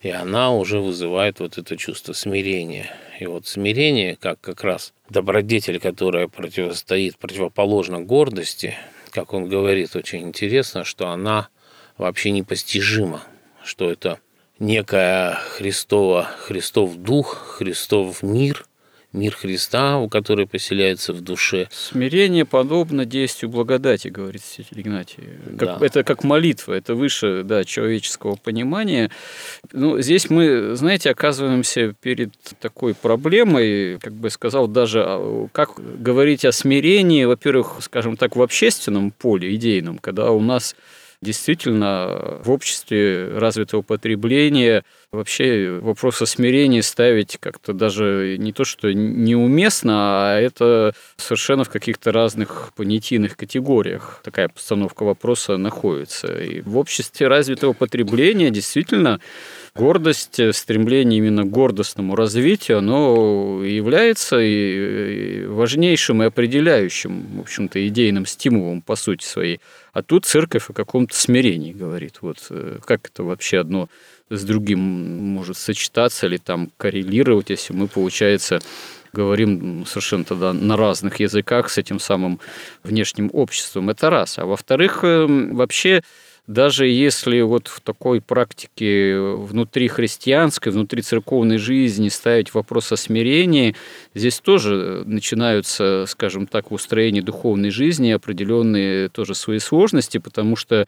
И 0.00 0.10
она 0.10 0.52
уже 0.52 0.80
вызывает 0.80 1.38
вот 1.38 1.56
это 1.56 1.76
чувство 1.76 2.14
смирения. 2.14 2.92
И 3.20 3.26
вот 3.26 3.46
смирение, 3.46 4.16
как 4.16 4.40
как 4.40 4.64
раз 4.64 4.92
добродетель, 5.08 5.78
которая 5.78 6.26
противостоит, 6.26 7.16
противоположно 7.16 8.00
гордости, 8.00 8.74
как 9.10 9.32
он 9.32 9.48
говорит, 9.48 9.94
очень 9.94 10.22
интересно, 10.22 10.82
что 10.82 11.10
она 11.10 11.46
вообще 11.96 12.32
непостижима, 12.32 13.22
что 13.64 13.90
это 13.90 14.18
некая 14.58 15.38
Христова, 15.56 16.24
Христов 16.24 16.96
дух, 16.96 17.56
Христов 17.58 18.22
мир– 18.22 18.66
мир 19.12 19.34
Христа, 19.34 19.98
у 19.98 20.08
которой 20.08 20.46
поселяется 20.46 21.12
в 21.12 21.20
душе. 21.20 21.68
Смирение 21.70 22.44
подобно 22.44 23.04
действию 23.04 23.50
благодати, 23.50 24.08
говорит 24.08 24.42
святитель 24.42 24.80
Игнатий. 24.80 25.24
Как, 25.58 25.78
да. 25.78 25.86
Это 25.86 26.02
как 26.02 26.24
молитва, 26.24 26.72
это 26.72 26.94
выше 26.94 27.42
да, 27.44 27.64
человеческого 27.64 28.36
понимания. 28.36 29.10
Ну, 29.72 30.00
здесь 30.00 30.30
мы, 30.30 30.74
знаете, 30.76 31.10
оказываемся 31.10 31.94
перед 32.00 32.32
такой 32.60 32.94
проблемой, 32.94 33.98
как 33.98 34.14
бы 34.14 34.30
сказал, 34.30 34.66
даже 34.66 35.04
а, 35.06 35.48
как 35.52 35.74
говорить 36.02 36.44
о 36.44 36.52
смирении, 36.52 37.24
во-первых, 37.24 37.78
скажем 37.80 38.16
так, 38.16 38.36
в 38.36 38.42
общественном 38.42 39.10
поле 39.10 39.54
идейном, 39.54 39.98
когда 39.98 40.30
у 40.30 40.40
нас 40.40 40.74
действительно 41.22 42.40
в 42.44 42.50
обществе 42.50 43.38
развитого 43.38 43.82
потребления 43.82 44.84
вообще 45.12 45.78
вопрос 45.80 46.20
о 46.20 46.26
смирении 46.26 46.80
ставить 46.80 47.38
как-то 47.38 47.72
даже 47.72 48.36
не 48.38 48.52
то, 48.52 48.64
что 48.64 48.92
неуместно, 48.92 49.94
а 50.34 50.40
это 50.40 50.94
совершенно 51.16 51.64
в 51.64 51.70
каких-то 51.70 52.12
разных 52.12 52.72
понятийных 52.76 53.36
категориях 53.36 54.20
такая 54.24 54.48
постановка 54.48 55.04
вопроса 55.04 55.56
находится. 55.56 56.26
И 56.42 56.60
в 56.60 56.76
обществе 56.76 57.28
развитого 57.28 57.72
потребления 57.72 58.50
действительно 58.50 59.20
гордость, 59.74 60.38
стремление 60.54 61.18
именно 61.18 61.44
к 61.44 61.50
гордостному 61.50 62.14
развитию, 62.14 62.78
оно 62.78 63.62
является 63.64 64.38
и 64.40 65.46
важнейшим 65.46 66.22
и 66.22 66.26
определяющим, 66.26 67.38
в 67.38 67.40
общем-то, 67.40 67.86
идейным 67.86 68.26
стимулом 68.26 68.82
по 68.82 68.96
сути 68.96 69.24
своей. 69.24 69.60
А 69.92 70.02
тут 70.02 70.26
церковь 70.26 70.70
о 70.70 70.72
каком-то 70.72 71.16
смирении 71.16 71.72
говорит. 71.72 72.18
Вот 72.20 72.46
э, 72.50 72.78
как 72.84 73.08
это 73.08 73.22
вообще 73.22 73.60
одно 73.60 73.88
с 74.30 74.44
другим 74.44 74.78
может 74.78 75.56
сочетаться 75.56 76.26
или 76.26 76.38
там 76.38 76.70
коррелировать, 76.76 77.50
если 77.50 77.74
мы, 77.74 77.88
получается, 77.88 78.60
говорим 79.12 79.84
совершенно 79.86 80.24
тогда 80.24 80.52
на 80.52 80.76
разных 80.76 81.20
языках 81.20 81.70
с 81.70 81.78
этим 81.78 81.98
самым 81.98 82.40
внешним 82.82 83.30
обществом. 83.32 83.90
Это 83.90 84.10
раз. 84.10 84.38
А 84.38 84.46
во-вторых, 84.46 85.00
эм, 85.02 85.54
вообще 85.54 86.02
даже 86.46 86.88
если 86.88 87.40
вот 87.40 87.68
в 87.68 87.80
такой 87.80 88.20
практике 88.20 89.16
внутри 89.16 89.86
христианской, 89.86 90.72
внутри 90.72 91.02
церковной 91.02 91.58
жизни 91.58 92.08
ставить 92.08 92.52
вопрос 92.52 92.90
о 92.90 92.96
смирении, 92.96 93.76
здесь 94.14 94.40
тоже 94.40 95.04
начинаются, 95.06 96.04
скажем 96.08 96.46
так, 96.46 96.70
в 96.70 96.74
устроении 96.74 97.20
духовной 97.20 97.70
жизни 97.70 98.10
определенные 98.10 99.08
тоже 99.08 99.34
свои 99.34 99.60
сложности, 99.60 100.18
потому 100.18 100.56
что 100.56 100.86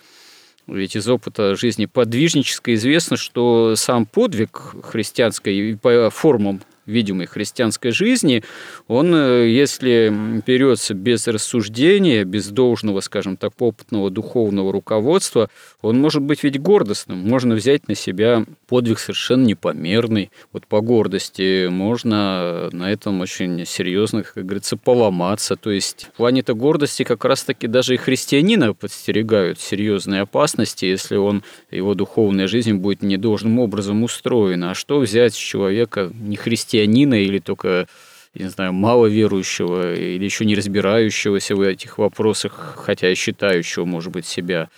ведь 0.67 0.97
из 0.97 1.07
опыта 1.09 1.55
жизни 1.55 1.87
подвижнической 1.87 2.75
известно, 2.75 3.17
что 3.17 3.75
сам 3.77 4.07
подвиг 4.07 4.75
христианской 4.83 5.79
по 5.81 6.11
формам 6.11 6.63
видимой 6.87 7.27
христианской 7.27 7.91
жизни, 7.91 8.43
он, 8.89 9.15
э, 9.15 9.49
если 9.49 10.13
берется 10.47 10.95
без 10.95 11.27
рассуждения, 11.27 12.25
без 12.25 12.49
должного, 12.49 13.01
скажем 13.01 13.37
так, 13.37 13.53
опытного 13.59 14.11
духовного 14.11 14.73
руководства, 14.73 15.51
он 15.85 16.01
может 16.01 16.23
быть 16.23 16.43
ведь 16.43 16.59
гордостным. 16.59 17.19
Можно 17.19 17.55
взять 17.55 17.89
на 17.89 17.95
себя 17.95 18.45
подвиг 18.67 18.99
совершенно 18.99 19.45
непомерный. 19.45 20.31
Вот 20.53 20.67
по 20.67 20.81
гордости 20.81 21.69
можно 21.69 22.71
на 22.73 22.91
этом 22.91 23.21
очень 23.21 23.67
серьезно, 23.67 24.23
как 24.23 24.47
говорится, 24.47 24.79
поломаться. 24.79 25.57
То 25.57 25.71
есть 25.71 26.09
в 26.15 26.17
плане-то 26.17 26.55
гордости 26.55 27.03
как 27.03 27.27
раз-таки 27.27 27.67
даже 27.67 27.95
и 27.95 27.99
христианина 27.99 28.73
подстерегают 28.73 29.61
серьезные 29.61 30.23
опасности, 30.23 30.87
если 30.87 31.17
он, 31.17 31.43
его 31.71 31.95
духовная 31.95 32.47
жизнь 32.47 32.73
будет 32.73 33.03
недолжным 33.03 33.59
образом 33.59 34.03
устроена. 34.03 34.71
А 34.71 34.75
что 34.75 34.99
взять 35.01 35.35
с 35.35 35.39
человека 35.39 36.11
не 36.19 36.37
христианина, 36.37 37.23
или 37.23 37.41
только 37.41 37.89
не 38.35 38.49
знаю, 38.49 38.73
мало 38.73 39.07
верующего 39.07 39.95
или 39.95 40.25
еще 40.25 40.47
не 40.47 40.57
разбирающегося 40.57 41.55
в 41.55 41.61
этих 41.61 41.99
вопросах, 41.99 42.75
хотя 42.79 43.15
считающего, 43.15 43.85
может 43.85 44.13
быть, 44.13 44.27
себя 44.27 44.71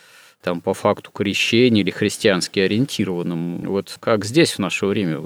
там 0.46 0.60
по 0.60 0.74
факту 0.74 1.10
крещения 1.10 1.82
или 1.82 1.90
христиански 1.90 2.60
ориентированным. 2.60 3.62
Вот 3.62 3.96
как 3.98 4.24
здесь 4.24 4.52
в 4.52 4.58
наше 4.60 4.86
время 4.86 5.20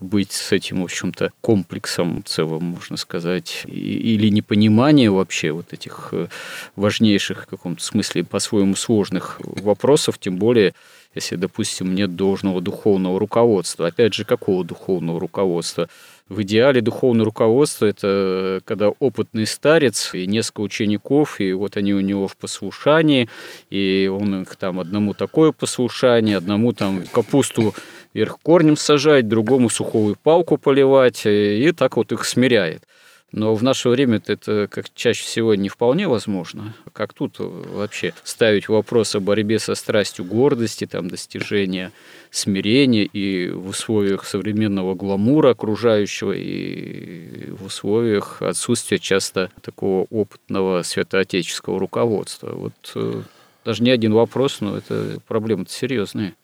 быть 0.00 0.32
с 0.32 0.50
этим, 0.50 0.80
в 0.80 0.84
общем-то, 0.84 1.30
комплексом 1.40 2.24
целым, 2.24 2.64
можно 2.64 2.96
сказать, 2.96 3.62
или 3.66 4.28
непонимание 4.30 5.10
вообще 5.10 5.52
вот 5.52 5.72
этих 5.72 6.08
э, 6.10 6.26
важнейших, 6.74 7.44
в 7.44 7.46
каком-то 7.46 7.84
смысле, 7.84 8.24
по-своему 8.24 8.74
сложных 8.74 9.40
вопросов, 9.44 10.18
тем 10.18 10.38
более 10.38 10.74
если, 11.14 11.36
допустим, 11.36 11.94
нет 11.94 12.16
должного 12.16 12.60
духовного 12.60 13.18
руководства. 13.18 13.86
Опять 13.86 14.14
же, 14.14 14.24
какого 14.24 14.64
духовного 14.64 15.18
руководства? 15.18 15.88
В 16.28 16.42
идеале 16.42 16.82
духовное 16.82 17.24
руководство– 17.24 17.86
это 17.86 18.60
когда 18.66 18.90
опытный 18.90 19.46
старец 19.46 20.10
и 20.12 20.26
несколько 20.26 20.60
учеников, 20.60 21.40
и 21.40 21.54
вот 21.54 21.78
они 21.78 21.94
у 21.94 22.00
него 22.00 22.28
в 22.28 22.36
послушании, 22.36 23.30
и 23.70 24.10
он 24.12 24.42
их 24.42 24.56
там 24.56 24.78
одному 24.78 25.14
такое 25.14 25.52
послушание, 25.52 26.36
одному 26.36 26.74
там 26.74 27.04
капусту 27.10 27.74
вверх 28.12 28.38
корнем 28.42 28.76
сажать, 28.76 29.26
другому 29.26 29.70
суховую 29.70 30.16
палку 30.22 30.58
поливать, 30.58 31.22
и 31.24 31.72
так 31.74 31.96
вот 31.96 32.12
их 32.12 32.26
смиряет. 32.26 32.82
Но 33.30 33.54
в 33.54 33.62
наше 33.62 33.90
время 33.90 34.22
это 34.26 34.68
как 34.70 34.86
чаще 34.94 35.22
всего 35.22 35.54
не 35.54 35.68
вполне 35.68 36.08
возможно. 36.08 36.74
Как 36.94 37.12
тут 37.12 37.36
вообще 37.38 38.14
ставить 38.24 38.68
вопрос 38.68 39.14
о 39.14 39.20
борьбе 39.20 39.58
со 39.58 39.74
страстью 39.74 40.24
гордости, 40.24 40.86
там, 40.86 41.08
достижения 41.08 41.92
смирения 42.30 43.04
и 43.04 43.50
в 43.50 43.68
условиях 43.68 44.24
современного 44.24 44.94
гламура 44.94 45.50
окружающего, 45.50 46.32
и 46.32 47.50
в 47.50 47.66
условиях 47.66 48.40
отсутствия 48.40 48.98
часто 48.98 49.50
такого 49.60 50.06
опытного 50.10 50.82
святоотеческого 50.82 51.78
руководства. 51.78 52.52
Вот 52.52 52.72
э, 52.94 53.22
даже 53.64 53.82
не 53.82 53.90
один 53.90 54.14
вопрос, 54.14 54.62
но 54.62 54.78
это 54.78 55.20
проблема-то 55.26 55.70
серьезная. 55.70 56.34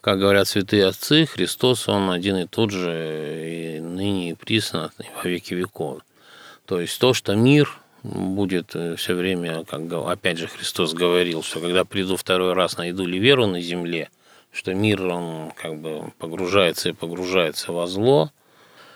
Как 0.00 0.18
говорят 0.18 0.48
святые 0.48 0.86
отцы, 0.86 1.26
Христос, 1.26 1.88
Он 1.88 2.10
один 2.10 2.36
и 2.36 2.46
тот 2.46 2.70
же, 2.70 3.76
и 3.76 3.80
ныне 3.80 4.30
и 4.30 4.34
присно, 4.34 4.90
и 4.98 5.04
во 5.22 5.28
веки 5.28 5.52
веков. 5.54 6.00
То 6.66 6.80
есть 6.80 6.98
то, 7.00 7.12
что 7.12 7.34
мир 7.34 7.82
будет 8.02 8.74
э, 8.74 8.96
все 8.96 9.14
время, 9.14 9.64
как 9.64 9.92
опять 9.92 10.38
же 10.38 10.46
Христос 10.46 10.94
говорил, 10.94 11.42
что 11.42 11.60
когда 11.60 11.84
приду 11.84 12.16
второй 12.16 12.52
раз, 12.52 12.76
найду 12.76 13.04
ли 13.04 13.18
веру 13.18 13.46
на 13.46 13.60
земле, 13.60 14.10
что 14.52 14.74
мир, 14.74 15.04
он 15.06 15.52
как 15.56 15.78
бы 15.78 16.12
погружается 16.18 16.90
и 16.90 16.92
погружается 16.92 17.72
во 17.72 17.86
зло, 17.86 18.30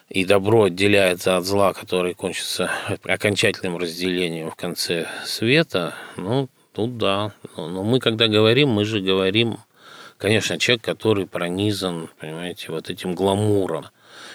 и 0.09 0.25
добро 0.25 0.65
отделяется 0.65 1.37
от 1.37 1.45
зла, 1.45 1.73
который 1.73 2.15
кончится 2.15 2.71
окончательным 3.03 3.77
разделением 3.77 4.51
в 4.51 4.57
конце 4.57 5.09
света, 5.25 5.95
ну, 6.17 6.49
тут 6.73 6.99
да. 6.99 7.33
Но 7.57 7.83
мы, 7.83 7.99
когда 7.99 8.29
говорим, 8.29 8.69
мы 8.69 8.85
же 8.85 9.01
говорим, 9.01 9.59
конечно, 10.19 10.59
человек, 10.59 10.85
который 10.85 11.27
пронизан, 11.27 12.09
понимаете, 12.21 12.71
вот 12.71 12.91
этим 12.91 13.17
гламуром. 13.17 13.87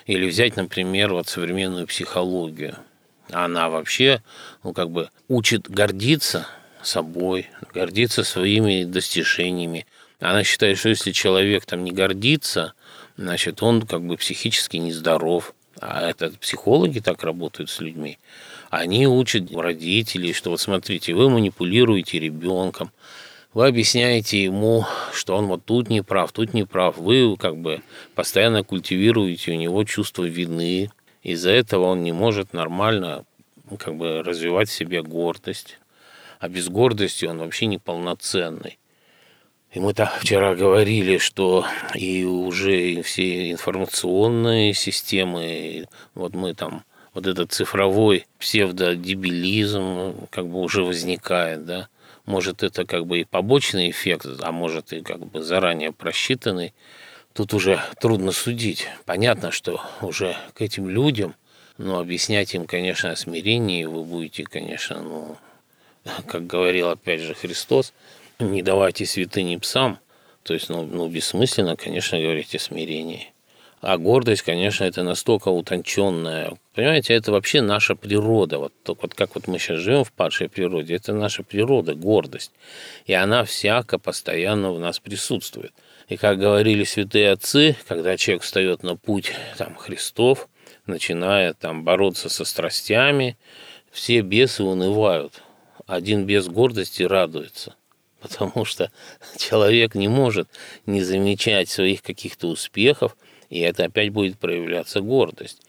Или 0.08 0.28
взять, 0.28 0.58
например, 0.58 1.13
вот 1.13 1.28
современную 1.28 1.88
психологию– 1.88 2.76
она 3.32 3.70
вообще, 3.70 4.22
ну, 4.63 4.74
как 4.74 4.89
бы 4.89 5.10
учит 5.28 5.70
гордиться 5.70 6.48
собой, 6.84 7.48
гордиться 7.74 8.24
своими 8.24 8.84
достижениями. 8.84 9.86
Она 10.20 10.44
считает, 10.44 10.78
что 10.78 10.89
если 10.89 11.12
человек 11.12 11.65
там 11.65 11.84
не 11.84 11.91
гордится, 11.91 12.74
значит, 13.17 13.63
он 13.63 13.82
как 13.84 14.04
бы 14.04 14.17
психически 14.17 14.78
нездоров. 14.78 15.54
А 15.80 16.08
это 16.08 16.32
психологи 16.39 17.00
так 17.00 17.24
работают 17.24 17.70
с 17.70 17.80
людьми. 17.80 18.20
Они 18.70 19.08
учат 19.08 19.52
родителей, 19.54 20.34
что 20.34 20.52
вот 20.52 20.60
смотрите, 20.60 21.13
вы 21.13 21.30
манипулируете 21.30 22.20
ребенком, 22.20 22.91
вы 23.54 23.67
объясняете 23.67 24.44
ему, 24.44 24.86
что 25.13 25.36
он 25.36 25.48
вот 25.48 25.65
тут 25.65 25.89
не 25.89 26.02
прав, 26.02 26.32
тут 26.32 26.54
не 26.54 26.63
прав. 26.63 26.98
Вы 26.98 27.36
как 27.36 27.58
бы 27.58 27.82
постоянно 28.15 28.63
культивируете 28.63 29.52
у 29.52 29.56
него 29.56 29.84
чувство 29.84 30.24
вины, 30.24 30.89
из-за 31.24 31.52
этого 31.52 31.86
он 31.86 32.04
не 32.04 32.12
может 32.12 32.54
нормально 32.54 33.26
ну, 33.70 33.78
как 33.78 33.96
бы 33.96 34.24
развивать 34.24 34.70
в 34.70 34.74
себе 34.74 35.02
гордость. 35.02 35.80
А 36.40 36.50
без 36.50 36.70
гордости 36.70 37.26
он 37.26 37.38
вообще 37.38 37.68
неполноценный. 37.68 38.80
И 39.72 39.80
мы 39.80 39.94
так 39.94 40.20
вчера 40.20 40.54
говорили, 40.56 41.18
что 41.18 41.66
и 41.96 42.26
уже 42.26 43.02
все 43.04 43.52
информационные 43.52 44.74
системы, 44.74 45.88
вот 46.14 46.34
мы 46.34 46.54
там, 46.54 46.84
вот 47.14 47.26
этот 47.26 47.54
цифровой 47.54 48.26
псевдодебилизм 48.38 50.28
как 50.30 50.48
бы 50.48 50.60
уже 50.60 50.84
возникает, 50.84 51.66
да. 51.66 51.88
Может, 52.26 52.64
это 52.64 52.86
как 52.86 53.06
бы 53.06 53.22
и 53.22 53.24
побочный 53.24 53.90
эффект, 53.90 54.28
а 54.42 54.52
может 54.52 54.92
и 54.94 55.02
как 55.02 55.26
бы 55.26 55.42
заранее 55.42 55.92
просчитанный 55.94 56.74
тут 57.34 57.54
уже 57.54 57.82
трудно 58.00 58.32
судить. 58.32 58.88
Понятно, 59.06 59.52
что 59.52 59.82
уже 60.02 60.36
к 60.54 60.62
этим 60.62 60.89
людям, 60.89 61.36
ну, 61.78 62.00
объяснять 62.00 62.54
им, 62.54 62.65
конечно, 62.65 63.12
о 63.12 63.15
смирении 63.15 63.86
вы 63.86 64.04
будете, 64.04 64.44
конечно, 64.44 65.02
ну, 65.02 65.38
как 66.28 66.48
говорил 66.48 66.89
опять 66.89 67.22
же 67.22 67.34
Христос, 67.34 67.94
не 68.39 68.62
давайте 68.62 69.06
святыни 69.06 69.58
псам, 69.58 70.00
то 70.44 70.54
есть, 70.54 70.70
ну, 70.70 70.84
ну 70.84 71.08
бессмысленно, 71.08 71.76
конечно, 71.76 72.20
говорить 72.20 72.56
о 72.56 72.60
смирении. 72.60 73.32
А 73.82 73.98
гордость, 73.98 74.44
конечно, 74.44 74.84
это 74.84 75.02
настолько 75.02 75.50
утонченная. 75.50 76.54
Понимаете, 76.76 77.15
это 77.15 77.32
вообще 77.32 77.62
наша 77.62 77.96
природа. 77.96 78.60
Вот, 78.60 78.74
вот 78.86 79.15
как 79.15 79.34
вот 79.34 79.48
мы 79.48 79.58
сейчас 79.58 79.80
живем 79.80 80.04
в 80.04 80.12
падшей 80.12 80.50
природе, 80.50 80.96
это 80.96 81.13
наша 81.13 81.41
природа, 81.41 81.96
гордость. 81.96 82.52
И 83.06 83.13
она 83.13 83.44
всяко 83.44 83.98
постоянно 83.98 84.72
в 84.72 84.80
нас 84.80 85.00
присутствует. 85.00 85.74
И 86.12 86.17
как 86.17 86.39
говорили 86.39 86.84
святые 86.84 87.32
отцы, 87.32 87.78
когда 87.88 88.17
человек 88.17 88.43
встает 88.43 88.84
на 88.84 88.97
путь 88.97 89.32
там, 89.58 89.78
Христов, 89.78 90.50
начиная 90.86 91.54
там 91.54 91.86
бороться 91.86 92.28
со 92.28 92.43
страстями, 92.43 93.38
все 93.93 94.19
бесы 94.19 94.62
унывают. 94.62 95.41
Один 95.88 96.26
бес 96.26 96.50
гордости 96.50 97.04
радуется, 97.04 97.76
потому 98.21 98.65
что 98.65 98.91
человек 99.38 99.95
не 99.95 100.10
может 100.10 100.50
не 100.86 101.02
замечать 101.02 101.69
своих 101.69 102.02
каких-то 102.02 102.47
успехов, 102.47 103.15
и 103.50 103.62
это 103.62 103.86
опять 103.86 104.10
будет 104.10 104.38
проявляться 104.38 105.00
гордость. 105.00 105.62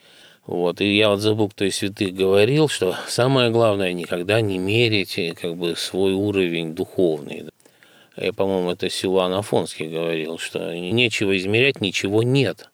Вот. 0.44 0.80
И 0.80 0.96
я 0.96 1.10
вот 1.10 1.20
забыл, 1.20 1.50
кто 1.50 1.70
святых 1.70 2.14
говорил, 2.14 2.66
что 2.66 2.96
самое 3.06 3.52
главное 3.52 3.92
никогда 3.92 4.40
не 4.40 4.58
мерить 4.58 5.20
как 5.40 5.54
бы 5.54 5.76
свой 5.76 6.14
уровень 6.14 6.74
духовный. 6.74 7.44
Я, 8.16 8.32
по-моему, 8.32 8.70
это 8.70 8.90
Силуан 8.90 9.32
Афонский 9.32 9.88
говорил, 9.88 10.38
что 10.38 10.74
нечего 10.74 11.36
измерять, 11.36 11.80
ничего 11.80 12.22
нет. 12.22 12.68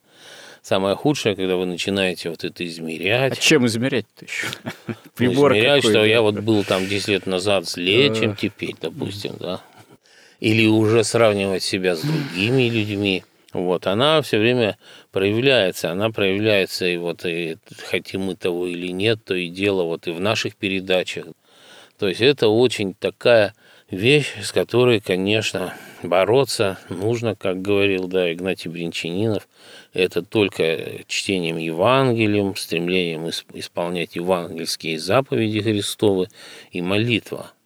Самое 0.63 0.97
худшее, 0.97 1.37
когда 1.37 1.57
вы 1.57 1.65
начинаете 1.65 2.31
вот 2.31 2.45
это 2.45 2.67
измерять. 2.67 3.33
А 3.33 3.37
чем 3.37 3.67
измерять-то 3.67 4.25
еще? 4.25 4.49
Ну, 4.87 4.95
измерять, 5.33 5.85
что 5.85 6.05
я 6.05 6.21
вот 6.21 6.41
был 6.41 6.65
там 6.65 6.87
10 6.87 7.09
лет 7.09 7.27
назад 7.27 7.69
злее, 7.69 8.15
чем 8.15 8.35
теперь, 8.35 8.75
допустим, 8.81 9.35
да. 9.39 9.63
Или 10.41 10.67
уже 10.67 11.05
сравнивать 11.05 11.63
себя 11.63 11.97
с 11.97 12.03
другими 12.03 12.69
людьми. 12.69 13.25
вот, 13.53 13.87
она 13.87 14.21
все 14.23 14.39
время 14.39 14.77
проявляется. 15.11 15.91
Она 15.91 16.11
проявляется, 16.11 16.87
и 16.87 16.97
вот 16.97 17.25
и 17.25 17.57
хотим 17.89 18.23
мы 18.23 18.35
того 18.35 18.67
или 18.67 18.89
нет, 18.89 19.25
то 19.25 19.35
и 19.35 19.49
дело 19.49 19.85
вот 19.85 20.07
и 20.07 20.11
в 20.11 20.21
наших 20.21 20.57
передачах. 20.57 21.27
То 21.99 22.09
есть 22.09 22.21
это 22.21 22.49
очень 22.49 22.95
такая 22.95 23.55
вещь, 23.91 24.35
с 24.43 24.53
которой, 24.53 25.01
конечно, 25.01 25.75
бороться 26.03 26.79
нужно, 26.89 27.35
как 27.35 27.63
говорил 27.63 28.09
да, 28.09 28.33
Игнатий 28.33 28.71
Бринчанинов, 28.71 29.49
это 29.93 30.23
только 30.23 31.05
чтением 31.07 31.57
Евангелием, 31.57 32.57
стремлением 32.57 33.29
исполнять 33.29 34.17
евангельские 34.17 34.99
заповеди 34.99 35.61
Христовы 35.61 36.29
и 36.71 36.83
молитва– 36.83 37.53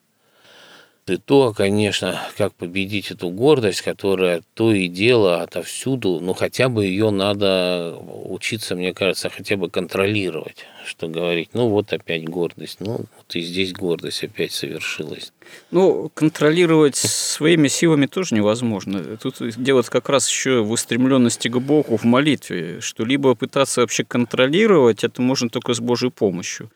и 1.13 1.17
то, 1.19 1.53
конечно, 1.53 2.21
как 2.37 2.55
победить 2.55 3.11
эту 3.11 3.29
гордость, 3.29 3.83
которая 3.83 4.43
то 4.55 4.73
и 4.73 4.89
дело 4.89 5.43
отовсюду, 5.43 6.19
ну 6.21 6.35
хотя 6.35 6.69
бы 6.69 6.87
ее 6.87 7.11
надо 7.11 7.97
учиться, 8.25 8.75
мне 8.75 8.93
кажется, 8.93 9.31
хотя 9.31 9.57
бы 9.57 9.71
контролировать, 9.71 10.67
что 10.85 11.09
говорить, 11.09 11.51
ну 11.53 11.69
вот 11.69 11.93
опять 11.93 12.25
гордость, 12.25 12.79
ну 12.81 12.93
вот 12.93 13.37
и 13.37 13.41
здесь 13.41 13.73
гордость 13.73 14.25
опять 14.25 14.53
совершилась. 14.53 15.33
Ну, 15.71 16.11
контролировать 16.15 16.97
своими 16.97 17.69
силами 17.69 18.07
тоже 18.07 18.35
невозможно. 18.35 19.17
Тут 19.19 19.37
дело 19.41 19.83
как 19.83 20.09
раз 20.09 20.29
еще 20.29 20.63
в 20.63 20.71
устремленности 20.71 21.49
к 21.49 21.59
Богу 21.59 21.97
в 21.97 22.05
молитве, 22.05 22.81
что 22.81 23.05
либо 23.05 23.35
пытаться 23.35 23.83
вообще 23.83 24.05
контролировать, 24.05 25.05
это 25.05 25.21
можно 25.21 25.49
только 25.49 25.75
с 25.75 25.81
Божьей 25.81 26.11
помощью. 26.11 26.71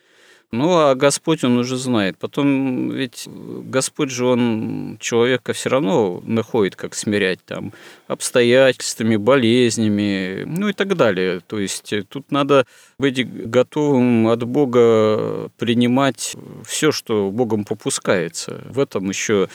Ну, 0.52 0.76
а 0.76 0.94
Господь, 0.94 1.44
Он 1.44 1.58
уже 1.58 1.76
знает. 1.76 2.16
Потом 2.18 2.90
ведь 2.90 3.28
Господь 3.28 4.10
же, 4.10 4.26
Он 4.26 4.96
человека 5.00 5.52
все 5.52 5.70
равно 5.70 6.22
находит, 6.24 6.76
как 6.76 6.94
смирять 6.94 7.44
там 7.44 7.72
обстоятельствами, 8.06 9.16
болезнями, 9.16 10.44
ну 10.46 10.68
и 10.68 10.72
так 10.72 10.96
далее. 10.96 11.40
То 11.46 11.58
есть 11.58 11.92
тут 12.08 12.30
надо 12.30 12.64
быть 12.98 13.48
готовым 13.48 14.28
от 14.28 14.44
Бога 14.44 15.50
принимать 15.58 16.36
все, 16.64 16.92
что 16.92 17.30
Богом 17.30 17.64
попускается. 17.64 18.62
В 18.68 18.78
этом 18.78 19.08
еще 19.08 19.48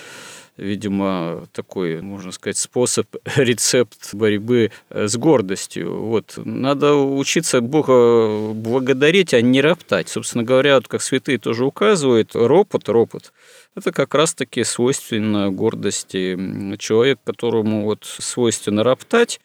видимо, 0.58 1.48
такой, 1.54 2.02
можно 2.02 2.32
сказать, 2.32 2.58
способ, 2.58 3.08
рецепт 3.36 4.14
борьбы 4.14 4.72
э, 4.90 5.08
с 5.08 5.16
гордостью. 5.18 6.02
Вот. 6.02 6.34
Надо 6.38 6.96
учиться 6.96 7.62
Бога 7.62 8.54
благодарить, 8.54 9.34
а 9.34 9.42
не 9.42 9.62
роптать. 9.62 10.10
Собственно 10.10 10.44
говоря, 10.44 10.76
вот 10.76 10.88
как 10.88 11.02
святые 11.02 11.38
тоже 11.38 11.66
указывают, 11.66 12.32
ропот, 12.36 12.90
ропот– 12.90 13.34
это 13.76 13.92
как 13.92 14.14
раз-таки 14.16 14.64
свойственно 14.64 15.50
гордости. 15.50 16.38
Человек, 16.78 17.20
которому 17.24 17.84
вот 17.84 18.04
свойственно 18.04 18.84
роптать, 18.84 19.40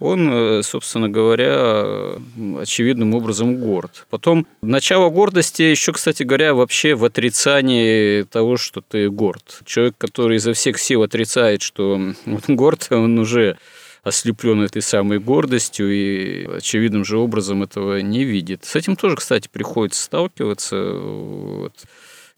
он, 0.00 0.30
э, 0.32 0.62
собственно 0.62 1.08
говоря, 1.08 2.14
очевидным 2.58 3.14
образом 3.14 3.56
горд. 3.56 4.06
Потом 4.10 4.46
начало 4.62 5.10
гордости 5.10 5.62
еще, 5.62 5.92
кстати 5.92 6.22
говоря, 6.22 6.54
вообще 6.54 6.94
в 6.94 7.04
отрицании 7.04 8.22
того, 8.22 8.56
что 8.56 8.80
ты 8.80 9.10
горд. 9.10 9.60
Человек, 9.64 9.94
который 9.98 10.36
изо 10.36 10.52
всех 10.52 10.78
сил 10.78 11.02
отрицает, 11.02 11.62
что 11.62 11.94
он 11.94 12.16
горд, 12.48 12.88
он 12.90 13.18
уже 13.18 13.58
ослеплен 14.04 14.62
этой 14.62 14.82
самой 14.82 15.18
гордостью 15.18 15.92
и 15.92 16.46
очевидным 16.56 17.04
же 17.04 17.18
образом 17.18 17.62
этого 17.62 18.00
не 18.00 18.24
видит. 18.24 18.64
С 18.64 18.76
этим 18.76 18.96
тоже, 18.96 19.16
кстати, 19.16 19.48
приходится 19.52 20.02
сталкиваться. 20.02 20.92
Вот 20.92 21.74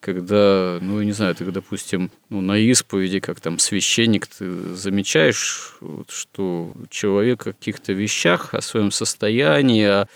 когда, 0.01 0.79
ну, 0.81 1.03
не 1.03 1.13
знаю, 1.13 1.35
ты, 1.35 1.45
допустим, 1.45 2.11
ну, 2.31 2.41
на 2.41 2.59
исповеди, 2.59 3.21
как 3.21 3.41
там 3.41 3.59
священник, 3.59 4.27
ты 4.27 4.75
замечаешь, 4.75 5.77
вот, 5.81 6.11
что 6.11 6.73
человек 6.89 7.47
о 7.47 7.53
каких-то 7.53 7.93
вещах, 7.93 8.55
о 8.55 8.63
своем 8.63 8.91
состоянии, 8.91 9.85
о 9.85 10.09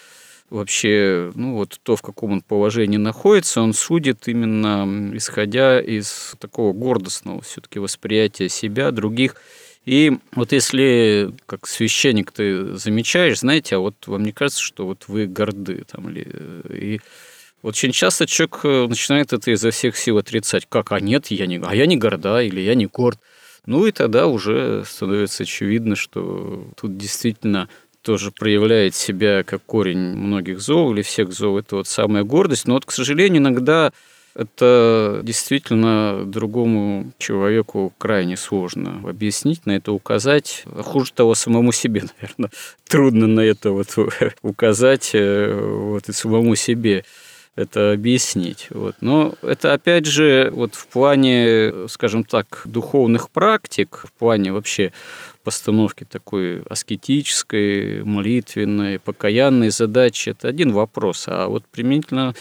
вообще, 0.50 1.32
ну, 1.34 1.54
вот 1.54 1.78
то, 1.82 1.96
в 1.96 2.02
каком 2.02 2.32
он 2.32 2.40
положении 2.42 2.96
находится, 2.96 3.60
он 3.60 3.72
судит 3.72 4.28
именно 4.28 5.16
исходя 5.16 5.80
из 5.80 6.34
такого 6.38 6.72
гордостного 6.72 7.42
все-таки 7.42 7.78
восприятия 7.78 8.48
себя, 8.48 8.90
других. 8.90 9.36
И 9.84 10.12
вот 10.34 10.52
если 10.52 11.34
как 11.46 11.66
священник 11.66 12.32
ты 12.32 12.76
замечаешь, 12.76 13.40
знаете, 13.40 13.76
а 13.76 13.80
вот 13.80 13.94
вам 14.06 14.22
не 14.22 14.32
кажется, 14.32 14.62
что 14.62 14.86
вот 14.86 15.04
вы 15.08 15.26
горды 15.26 15.84
там 15.90 16.08
или 16.08 16.26
и 16.70 17.00
очень 17.64 17.92
часто 17.92 18.26
человек 18.26 18.60
э, 18.64 18.86
начинает 18.86 19.32
это 19.32 19.50
изо 19.50 19.70
всех 19.70 19.96
сил 19.96 20.18
отрицать. 20.18 20.66
Как, 20.68 20.92
а 20.92 21.00
нет, 21.00 21.28
я 21.28 21.46
не, 21.46 21.58
а 21.64 21.74
я 21.74 21.86
не 21.86 21.96
горда 21.96 22.42
или 22.42 22.60
я 22.60 22.74
не 22.74 22.84
горд. 22.84 23.18
Ну 23.64 23.86
и 23.86 23.92
тогда 23.92 24.26
уже 24.26 24.84
становится 24.84 25.44
очевидно, 25.44 25.96
что 25.96 26.68
тут 26.78 26.98
действительно 26.98 27.70
тоже 28.02 28.32
проявляет 28.32 28.94
себя 28.94 29.42
как 29.44 29.62
корень 29.64 30.14
многих 30.14 30.60
зол 30.60 30.92
или 30.92 31.00
всех 31.00 31.32
зол. 31.32 31.58
Это 31.58 31.76
вот 31.76 31.88
самая 31.88 32.22
гордость. 32.22 32.68
Но 32.68 32.74
вот, 32.74 32.84
к 32.84 32.92
сожалению, 32.92 33.40
иногда 33.40 33.92
это 34.34 35.20
действительно 35.22 36.24
другому 36.26 37.12
человеку 37.16 37.94
крайне 37.96 38.36
сложно 38.36 39.00
объяснить, 39.08 39.64
на 39.64 39.72
это 39.76 39.92
указать. 39.92 40.64
А 40.66 40.82
хуже 40.82 41.14
того, 41.14 41.34
самому 41.34 41.72
себе, 41.72 42.02
наверное, 42.20 42.50
трудно 42.86 43.26
на 43.26 43.40
это 43.40 43.70
вот 43.70 43.96
указать 44.42 45.12
э, 45.14 45.54
вот 45.54 46.10
и 46.10 46.12
самому 46.12 46.56
себе 46.56 47.06
это 47.56 47.92
объяснить. 47.92 48.68
Вот. 48.70 48.96
Но 49.00 49.34
это, 49.42 49.72
опять 49.72 50.06
же, 50.06 50.50
вот 50.52 50.74
в 50.74 50.86
плане, 50.88 51.88
скажем 51.88 52.24
так, 52.24 52.62
духовных 52.64 53.30
практик, 53.30 54.04
в 54.04 54.12
плане 54.12 54.52
вообще 54.52 54.92
постановки 55.44 56.04
такой 56.04 56.62
аскетической, 56.62 58.02
молитвенной, 58.02 58.98
покаянной 58.98 59.70
задачи, 59.70 60.30
это 60.30 60.48
один 60.48 60.72
вопрос. 60.72 61.26
А 61.28 61.46
вот 61.46 61.64
применительно 61.66 62.34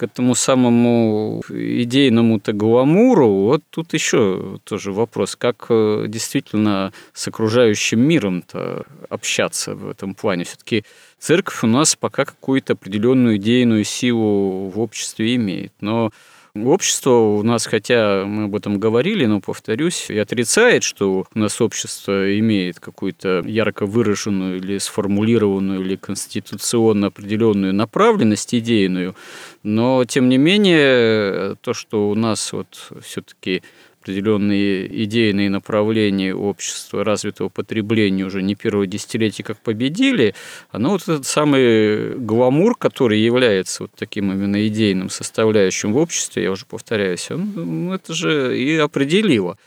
к 0.00 0.02
этому 0.02 0.34
самому 0.34 1.42
идейному-то 1.50 2.54
гламуру, 2.54 3.28
вот 3.28 3.62
тут 3.68 3.92
еще 3.92 4.58
тоже 4.64 4.92
вопрос, 4.92 5.36
как 5.36 5.66
э, 5.68 6.06
действительно 6.08 6.94
с 7.12 7.28
окружающим 7.28 8.00
миром-то 8.00 8.86
общаться 9.10 9.74
в 9.74 9.90
этом 9.90 10.14
плане. 10.14 10.44
Все-таки 10.44 10.84
церковь 11.18 11.62
у 11.64 11.66
нас 11.66 11.96
пока 11.96 12.24
какую-то 12.24 12.72
определенную 12.72 13.36
идейную 13.36 13.84
силу 13.84 14.70
в 14.70 14.80
обществе 14.80 15.34
имеет, 15.34 15.74
но 15.82 16.12
Общество 16.54 17.10
у 17.10 17.42
нас, 17.44 17.66
хотя 17.66 18.24
мы 18.26 18.44
об 18.44 18.56
этом 18.56 18.80
говорили, 18.80 19.24
но, 19.24 19.40
повторюсь, 19.40 20.10
и 20.10 20.18
отрицает, 20.18 20.82
что 20.82 21.24
у 21.32 21.38
нас 21.38 21.60
общество 21.60 22.36
имеет 22.40 22.80
какую-то 22.80 23.44
ярко 23.46 23.86
выраженную 23.86 24.56
или 24.56 24.78
сформулированную, 24.78 25.80
или 25.80 25.94
конституционно 25.94 27.08
определенную 27.08 27.72
направленность 27.72 28.52
идейную, 28.52 29.14
но, 29.62 30.04
тем 30.04 30.28
не 30.28 30.38
менее, 30.38 31.54
то, 31.60 31.72
что 31.72 32.10
у 32.10 32.16
нас 32.16 32.52
вот 32.52 32.90
все-таки 33.00 33.62
определенные 34.00 35.04
идейные 35.04 35.50
направления 35.50 36.34
общества 36.34 37.04
развитого 37.04 37.48
потребления 37.48 38.24
уже 38.24 38.42
не 38.42 38.54
первое 38.54 38.86
десятилетие 38.86 39.44
как 39.44 39.58
победили, 39.58 40.34
оно 40.70 40.90
вот 40.90 41.02
этот 41.02 41.26
самый 41.26 42.14
гламур, 42.16 42.76
который 42.76 43.20
является 43.20 43.84
вот 43.84 43.92
таким 43.94 44.32
именно 44.32 44.66
идейным 44.66 45.10
составляющим 45.10 45.92
в 45.92 45.98
обществе, 45.98 46.44
я 46.44 46.50
уже 46.50 46.64
повторяюсь, 46.64 47.30
он 47.30 47.52
ну, 47.54 47.92
это 47.92 48.14
же 48.14 48.58
и 48.58 48.76
определило. 48.76 49.58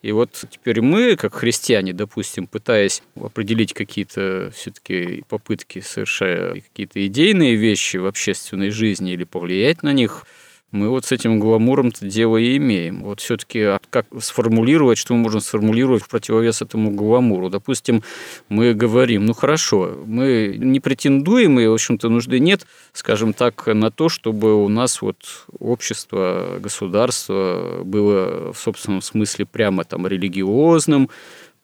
И 0.00 0.12
вот 0.12 0.44
теперь 0.48 0.80
мы, 0.80 1.16
как 1.16 1.34
христиане, 1.34 1.92
допустим, 1.92 2.46
пытаясь 2.46 3.02
определить 3.20 3.72
какие-то 3.72 4.52
все-таки 4.54 5.24
попытки, 5.28 5.80
совершая 5.80 6.60
какие-то 6.60 7.04
идейные 7.04 7.56
вещи 7.56 7.96
в 7.96 8.06
общественной 8.06 8.70
жизни 8.70 9.12
или 9.12 9.24
повлиять 9.24 9.82
на 9.82 9.92
них– 9.92 10.26
мы 10.70 10.90
вот 10.90 11.06
с 11.06 11.12
этим 11.12 11.40
гламуром-то 11.40 12.06
дело 12.06 12.36
и 12.36 12.56
имеем. 12.58 13.02
Вот 13.02 13.20
все-таки 13.20 13.60
а 13.60 13.80
как 13.88 14.06
сформулировать, 14.20 14.98
что 14.98 15.14
мы 15.14 15.20
можем 15.20 15.40
сформулировать 15.40 16.02
в 16.02 16.08
противовес 16.08 16.60
этому 16.60 16.90
гламуру? 16.90 17.48
Допустим, 17.48 18.02
мы 18.50 18.74
говорим, 18.74 19.24
ну 19.24 19.32
хорошо, 19.32 19.96
мы 20.04 20.56
не 20.58 20.80
претендуем, 20.80 21.58
и, 21.58 21.66
в 21.66 21.72
общем-то, 21.72 22.10
нужды 22.10 22.38
нет, 22.38 22.66
скажем 22.92 23.32
так, 23.32 23.66
на 23.66 23.90
то, 23.90 24.08
чтобы 24.10 24.62
у 24.62 24.68
нас 24.68 25.00
вот 25.00 25.46
общество, 25.58 26.58
государство 26.60 27.80
было 27.84 28.52
в 28.52 28.58
собственном 28.58 29.00
смысле 29.00 29.46
прямо 29.46 29.84
там 29.84 30.06
религиозным, 30.06 31.08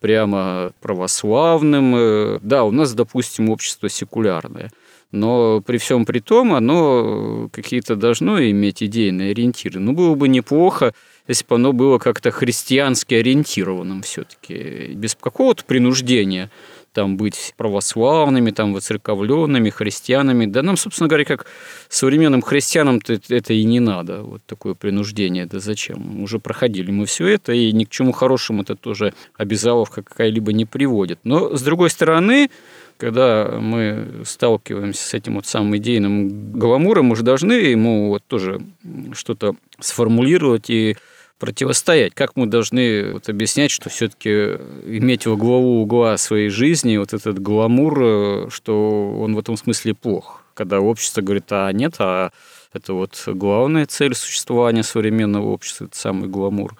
прямо 0.00 0.72
православным. 0.80 2.40
Да, 2.42 2.64
у 2.64 2.70
нас, 2.70 2.94
допустим, 2.94 3.50
общество 3.50 3.88
секулярное– 3.90 4.70
но 5.14 5.60
при 5.60 5.78
всем 5.78 6.04
при 6.04 6.18
том 6.18 6.54
оно 6.54 7.48
какие-то 7.52 7.96
должно 7.96 8.42
иметь 8.42 8.82
идейные 8.82 9.30
ориентиры. 9.30 9.80
Ну, 9.80 9.92
было 9.92 10.14
бы 10.14 10.28
неплохо, 10.28 10.92
если 11.28 11.46
бы 11.46 11.54
оно 11.54 11.72
было 11.72 11.98
как-то 11.98 12.30
христиански 12.30 13.14
ориентированным 13.14 14.02
все-таки, 14.02 14.92
без 14.94 15.14
какого-то 15.14 15.64
принуждения, 15.64 16.50
там 16.92 17.16
быть 17.16 17.54
православными, 17.56 18.52
там 18.52 18.72
выцерковленными, 18.72 19.68
христианами. 19.68 20.46
Да 20.46 20.62
нам, 20.62 20.76
собственно 20.76 21.08
говоря, 21.08 21.24
как 21.24 21.46
современным 21.88 22.40
христианам 22.40 23.00
это 23.28 23.52
и 23.52 23.64
не 23.64 23.80
надо, 23.80 24.22
вот 24.22 24.42
такое 24.46 24.74
принуждение, 24.74 25.46
да 25.46 25.58
зачем? 25.58 26.22
Уже 26.22 26.38
проходили 26.38 26.90
мы 26.90 27.06
все 27.06 27.26
это, 27.26 27.52
и 27.52 27.72
ни 27.72 27.84
к 27.84 27.90
чему 27.90 28.12
хорошему 28.12 28.62
это 28.62 28.76
тоже 28.76 29.12
обязаловка 29.36 30.02
какая-либо 30.02 30.52
не 30.52 30.64
приводит. 30.66 31.18
Но, 31.24 31.56
с 31.56 31.62
другой 31.62 31.90
стороны, 31.90 32.48
когда 32.96 33.58
мы 33.60 34.22
сталкиваемся 34.24 35.08
с 35.08 35.14
этим 35.14 35.34
вот 35.34 35.46
самым 35.46 35.76
идейным 35.76 36.52
гламуром, 36.52 37.06
мы 37.06 37.16
же 37.16 37.22
должны 37.22 37.52
ему 37.52 38.08
вот 38.08 38.22
тоже 38.26 38.60
что-то 39.12 39.56
сформулировать 39.80 40.70
и 40.70 40.96
противостоять? 41.38 42.14
Как 42.14 42.36
мы 42.36 42.46
должны 42.46 43.12
вот 43.12 43.28
объяснять, 43.28 43.70
что 43.70 43.90
все-таки 43.90 44.30
иметь 44.86 45.26
во 45.26 45.36
главу 45.36 45.82
угла 45.82 46.16
своей 46.16 46.48
жизни 46.48 46.96
вот 46.96 47.12
этот 47.12 47.40
гламур, 47.40 48.50
что 48.50 49.16
он 49.20 49.34
в 49.34 49.38
этом 49.38 49.56
смысле 49.56 49.94
плох? 49.94 50.42
Когда 50.54 50.80
общество 50.80 51.20
говорит, 51.20 51.46
а 51.50 51.70
нет, 51.72 51.96
а 51.98 52.30
это 52.72 52.94
вот 52.94 53.22
главная 53.26 53.86
цель 53.86 54.14
существования 54.14 54.82
современного 54.82 55.48
общества, 55.48 55.84
это 55.84 55.96
самый 55.96 56.28
гламур. 56.28 56.76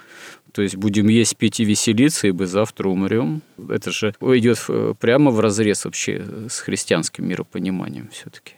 То 0.54 0.62
есть 0.62 0.76
будем 0.76 1.08
есть, 1.08 1.36
пить 1.36 1.58
и 1.58 1.64
веселиться, 1.64 2.28
ибо 2.28 2.46
завтра 2.46 2.88
умрем. 2.88 3.42
Это 3.68 3.90
же 3.90 4.14
идет 4.20 4.64
прямо 5.00 5.32
в 5.32 5.40
разрез 5.40 5.84
вообще 5.84 6.24
с 6.48 6.60
христианским 6.60 7.26
миропониманием 7.26 8.08
все-таки. 8.12 8.54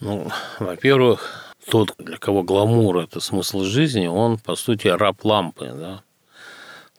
Ну, 0.00 0.28
во-первых, 0.58 1.54
тот, 1.70 1.94
для 1.98 2.16
кого 2.16 2.42
гламур– 2.42 2.98
это 3.04 3.20
смысл 3.20 3.62
жизни, 3.62 4.08
он, 4.08 4.38
по 4.38 4.56
сути, 4.56 4.88
раб 4.88 5.24
лампы, 5.24 5.72
да? 5.72 6.02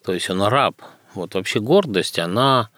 То 0.01 0.13
есть 0.13 0.29
он 0.29 0.41
раб. 0.43 0.81
Вот 1.13 1.35
вообще 1.35 1.59
гордость, 1.59 2.17
она 2.17 2.69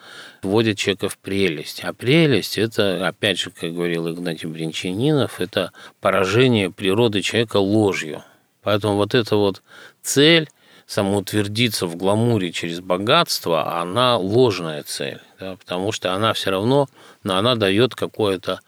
вводит 0.41 0.79
человека 0.79 1.07
в 1.07 1.19
прелесть. 1.19 1.83
А 1.83 1.93
прелесть– 1.93 2.57
это, 2.59 3.07
опять 3.07 3.37
же, 3.37 3.51
как 3.51 3.75
говорил 3.75 4.09
Игнатий 4.11 4.49
Бринчанинов, 4.49 5.39
это 5.39 5.71
поражение 6.01 6.71
природы 6.71 7.21
человека 7.21 7.57
ложью. 7.57 8.23
Поэтому 8.63 8.95
вот 8.95 9.13
эта 9.13 9.35
вот 9.35 9.61
цель 10.01 10.49
самоутвердиться 10.87 11.85
в 11.85 11.95
гламуре 11.97 12.51
через 12.51 12.79
богатство, 12.79 13.79
она 13.79 14.17
ложная 14.17 14.83
цель, 14.83 15.19
да, 15.39 15.57
потому 15.57 15.91
что 15.91 16.13
она 16.13 16.33
все 16.33 16.49
равно, 16.49 16.87
но 17.23 17.37
она 17.37 17.55
дает 17.55 17.93
какое-то 17.93 18.61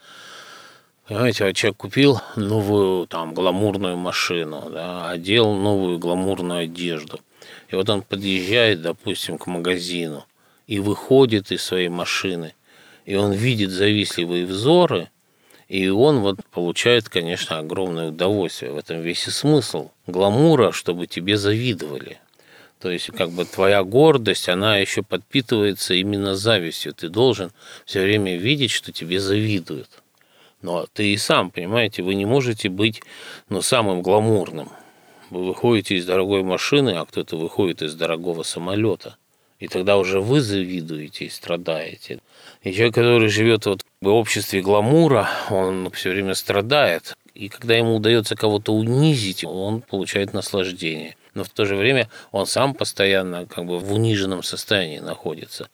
Понимаете, 1.08 1.46
вот 1.46 1.56
человек 1.56 1.78
купил 1.78 2.22
новую 2.36 3.08
там 3.08 3.34
гламурную 3.34 3.98
машину, 3.98 4.70
да, 4.70 5.10
одел 5.10 5.56
новую 5.56 5.98
гламурную 5.98 6.66
одежду. 6.66 7.20
И 7.70 7.76
вот 7.76 7.90
он 7.90 8.04
подъезжает, 8.04 8.84
допустим, 8.84 9.40
к 9.40 9.48
магазину 9.48 10.28
и 10.68 10.80
выходит 10.80 11.52
из 11.52 11.64
своей 11.64 11.90
машины, 11.90 12.54
и 13.06 13.16
он 13.16 13.32
видит 13.32 13.72
завистливые 13.72 14.46
взоры, 14.46 15.10
и 15.70 15.88
он 15.88 16.22
вот 16.22 16.44
получает, 16.48 17.10
конечно, 17.10 17.60
огромное 17.60 18.10
удовольствие. 18.10 18.72
В 18.72 18.78
этом 18.78 19.02
весь 19.02 19.28
и 19.28 19.32
смысл 19.32 19.92
гламура, 20.08 20.72
чтобы 20.72 21.06
тебе 21.06 21.38
завидовали. 21.38 22.20
То 22.80 22.90
есть, 22.90 23.12
как 23.12 23.30
бы 23.30 23.46
твоя 23.46 23.84
гордость, 23.84 24.50
она 24.50 24.78
еще 24.78 25.04
подпитывается 25.04 25.94
именно 25.94 26.36
завистью. 26.36 26.94
Ты 26.94 27.10
должен 27.10 27.52
все 27.86 28.02
время 28.02 28.36
видеть, 28.36 28.72
что 28.72 28.92
тебе 28.92 29.20
завидуют. 29.20 29.90
Но 30.64 30.88
ты 30.92 31.14
и 31.14 31.18
сам, 31.18 31.52
понимаете, 31.52 32.02
вы 32.02 32.16
не 32.16 32.26
можете 32.26 32.70
быть 32.70 33.04
ну, 33.48 33.62
самым 33.62 34.02
гламурным. 34.02 34.70
Вы 35.30 35.46
выходите 35.46 35.96
из 35.96 36.06
дорогой 36.06 36.42
машины, 36.42 36.96
а 36.98 37.06
кто-то 37.06 37.38
выходит 37.38 37.84
из 37.84 37.94
дорогого 37.94 38.42
самолета. 38.42 39.18
И 39.60 39.68
тогда 39.68 39.98
уже 39.98 40.20
вы 40.20 40.42
завидуете 40.42 41.26
и 41.26 41.30
страдаете. 41.30 42.22
И 42.64 42.72
человек, 42.72 42.96
который 42.96 43.28
живет 43.28 43.66
вот 43.68 43.86
в 44.02 44.08
обществе 44.08 44.62
гламура, 44.62 45.30
он 45.50 45.90
все 45.92 46.12
время 46.12 46.34
страдает. 46.36 47.16
И 47.34 47.50
когда 47.50 47.76
ему 47.76 47.96
удается 47.96 48.36
кого-то 48.36 48.74
унизить, 48.74 49.44
он 49.44 49.82
получает 49.82 50.34
наслаждение. 50.34 51.16
Но 51.34 51.44
в 51.44 51.50
то 51.50 51.66
же 51.66 51.76
время 51.76 52.10
он 52.32 52.46
сам 52.46 52.74
постоянно 52.74 53.46
как 53.46 53.66
бы 53.66 53.78
в 53.78 53.94
униженном 53.94 54.44
состоянии 54.44 55.00
находится 55.00 55.70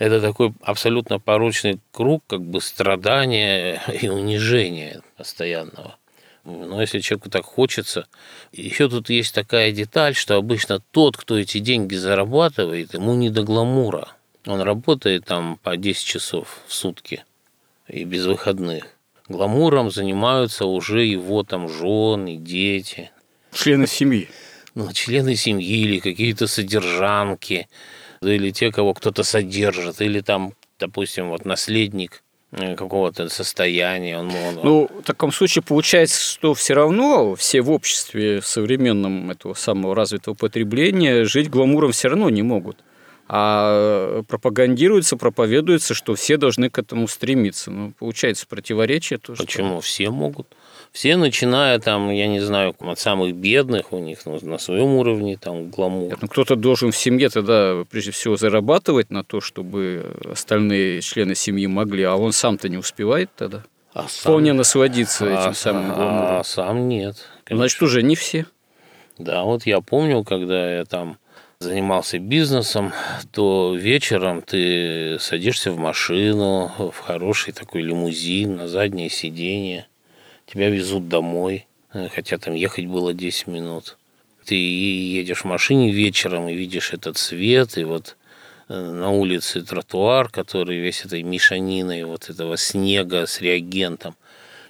это 0.00 0.20
такой 0.20 0.54
абсолютно 0.62 1.20
порочный 1.20 1.78
круг 1.92 2.24
как 2.26 2.40
бы 2.40 2.60
страдания 2.60 3.80
и 4.00 4.08
унижения 4.08 5.02
постоянного. 5.16 5.96
Но 6.44 6.80
если 6.80 7.00
человеку 7.00 7.28
так 7.28 7.44
хочется, 7.44 8.06
еще 8.50 8.88
тут 8.88 9.10
есть 9.10 9.34
такая 9.34 9.72
деталь, 9.72 10.14
что 10.14 10.36
обычно 10.36 10.80
тот, 10.90 11.18
кто 11.18 11.38
эти 11.38 11.58
деньги 11.58 11.94
зарабатывает, 11.96 12.94
ему 12.94 13.14
не 13.14 13.28
до 13.28 13.42
гламура. 13.42 14.08
Он 14.46 14.62
работает 14.62 15.26
там 15.26 15.58
по 15.62 15.76
10 15.76 16.02
часов 16.02 16.60
в 16.66 16.72
сутки 16.72 17.22
и 17.90 18.04
без 18.04 18.26
выходных. 18.26 18.86
Гламуром 19.28 19.90
занимаются 19.90 20.66
уже 20.66 21.04
его 21.04 21.42
там 21.42 21.68
жены, 21.68 22.36
дети. 22.36 23.10
Члены 23.52 23.86
семьи. 23.86 24.28
Ну, 24.74 24.92
члены 24.92 25.36
семьи 25.36 25.66
или 25.66 25.98
какие-то 25.98 26.46
содержанки– 26.46 27.68
или 28.22 28.50
те, 28.50 28.70
кого 28.70 28.94
кто-то 28.94 29.22
содержит, 29.22 30.00
или 30.00 30.20
там, 30.20 30.52
допустим, 30.78 31.30
вот 31.30 31.44
наследник 31.44 32.22
э, 32.52 32.74
какого-то 32.74 33.28
состояния. 33.28 34.18
Он, 34.18 34.28
он... 34.28 34.60
Ну, 34.62 34.90
в 34.92 35.02
таком 35.02 35.32
случае 35.32 35.62
получается, 35.62 36.20
что 36.20 36.54
все 36.54 36.74
равно 36.74 37.34
все 37.34 37.62
в 37.62 37.70
обществе 37.70 38.42
современном 38.42 39.30
этого 39.30 39.54
самого 39.54 39.94
развитого 39.94 40.34
потребления 40.34 41.24
жить 41.24 41.48
гламуром 41.48 41.92
все 41.92 42.08
равно 42.08 42.28
не 42.30 42.42
могут. 42.42 42.78
А 43.32 44.24
пропагандируется, 44.26 45.16
проповедуется, 45.16 45.94
что 45.94 46.16
все 46.16 46.36
должны 46.36 46.68
к 46.68 46.80
этому 46.80 47.06
стремиться. 47.06 47.70
Ну, 47.70 47.92
получается 47.96 48.44
противоречие 48.48 49.20
тоже. 49.20 49.44
Почему? 49.44 49.80
Что... 49.80 49.80
Все 49.82 50.10
могут. 50.10 50.48
Все, 50.90 51.16
начиная 51.16 51.78
там, 51.78 52.10
я 52.10 52.26
не 52.26 52.40
знаю, 52.40 52.74
от 52.80 52.98
самых 52.98 53.36
бедных 53.36 53.92
у 53.92 54.00
них 54.00 54.26
ну, 54.26 54.36
на 54.42 54.58
своем 54.58 54.96
уровне 54.96 55.36
там 55.36 55.70
гламур. 55.70 56.18
Ну, 56.20 56.26
кто-то 56.26 56.56
должен 56.56 56.90
в 56.90 56.96
семье 56.96 57.28
тогда 57.28 57.84
прежде 57.88 58.10
всего 58.10 58.36
зарабатывать 58.36 59.10
на 59.10 59.22
то, 59.22 59.40
чтобы 59.40 60.12
остальные 60.28 61.00
члены 61.00 61.36
семьи 61.36 61.68
могли, 61.68 62.02
а 62.02 62.16
он 62.16 62.32
сам-то 62.32 62.68
не 62.68 62.78
успевает 62.78 63.30
тогда. 63.36 63.62
А 63.94 64.08
Вполне 64.08 64.50
сам... 64.50 64.56
насладиться 64.56 65.26
а, 65.26 65.44
этим 65.44 65.54
самым 65.54 65.94
гламуром. 65.94 66.40
А 66.40 66.42
сам 66.42 66.88
нет. 66.88 67.18
Конечно. 67.44 67.62
Значит, 67.62 67.82
уже 67.82 68.02
не 68.02 68.16
все. 68.16 68.46
Да, 69.18 69.44
вот 69.44 69.66
я 69.66 69.80
помню, 69.80 70.24
когда 70.24 70.78
я 70.78 70.84
там 70.84 71.18
занимался 71.62 72.18
бизнесом, 72.18 72.94
то 73.32 73.74
вечером 73.74 74.40
ты 74.40 75.18
садишься 75.20 75.70
в 75.72 75.78
машину, 75.78 76.72
в 76.78 76.98
хороший 76.98 77.52
такой 77.52 77.82
лимузин, 77.82 78.56
на 78.56 78.66
заднее 78.66 79.10
сиденье, 79.10 79.86
тебя 80.46 80.70
везут 80.70 81.08
домой, 81.08 81.66
э, 81.92 82.08
хотя 82.08 82.38
там 82.38 82.54
ехать 82.54 82.86
было 82.86 83.12
10 83.12 83.46
минут. 83.48 83.98
Ты 84.46 84.54
едешь 84.54 85.42
в 85.42 85.44
машине 85.44 85.92
вечером 85.92 86.48
и 86.48 86.54
видишь 86.54 86.94
этот 86.94 87.18
свет, 87.18 87.76
и 87.76 87.84
вот 87.84 88.16
э, 88.70 88.74
на 88.74 89.10
улице 89.10 89.60
тротуар, 89.60 90.30
который 90.30 90.78
весь 90.78 91.04
этой 91.04 91.22
мешаниной 91.22 92.04
вот 92.04 92.30
этого 92.30 92.56
снега 92.56 93.26
с 93.26 93.42
реагентом, 93.42 94.16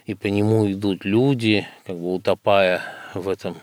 и 0.05 0.13
по 0.13 0.27
нему 0.27 0.69
идут 0.69 1.05
люди, 1.05 1.65
как 1.85 1.95
бы 1.95 2.13
утопая 2.13 2.81
в 3.13 3.29
этом 3.29 3.55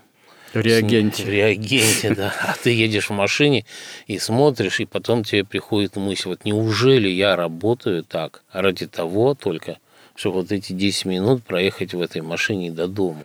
реагенте. 0.55 1.25
Реагенте, 1.25 2.15
да. 2.15 2.35
А 2.41 2.55
ты 2.63 2.71
едешь 2.71 3.11
в 3.11 3.13
машине 3.13 3.65
и 4.07 4.19
смотришь, 4.19 4.81
и 4.81 4.85
потом 4.85 5.25
тебе 5.25 5.45
приходит 5.45 5.97
мысль, 5.97 6.31
вот 6.31 6.45
неужели 6.45 7.09
я 7.09 7.37
работаю 7.37 8.05
так 8.05 8.43
ради 8.53 8.87
того 8.87 9.35
только, 9.35 9.79
чтобы 10.15 10.41
вот 10.41 10.53
эти 10.53 10.73
10 10.73 11.05
минут 11.05 11.45
проехать 11.45 11.95
в 11.95 12.01
этой 12.01 12.23
машине 12.23 12.71
до 12.71 12.89
дома. 12.89 13.25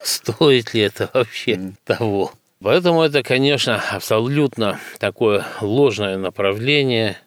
Стоит 0.00 0.74
ли 0.74 0.82
это 0.82 1.10
вообще 1.12 1.52
mm. 1.52 1.74
того? 1.84 2.32
Поэтому 2.60 3.02
это, 3.02 3.22
конечно, 3.22 3.82
абсолютно 3.90 4.78
такое 4.98 5.44
ложное 5.60 6.16
направление. 6.16 7.18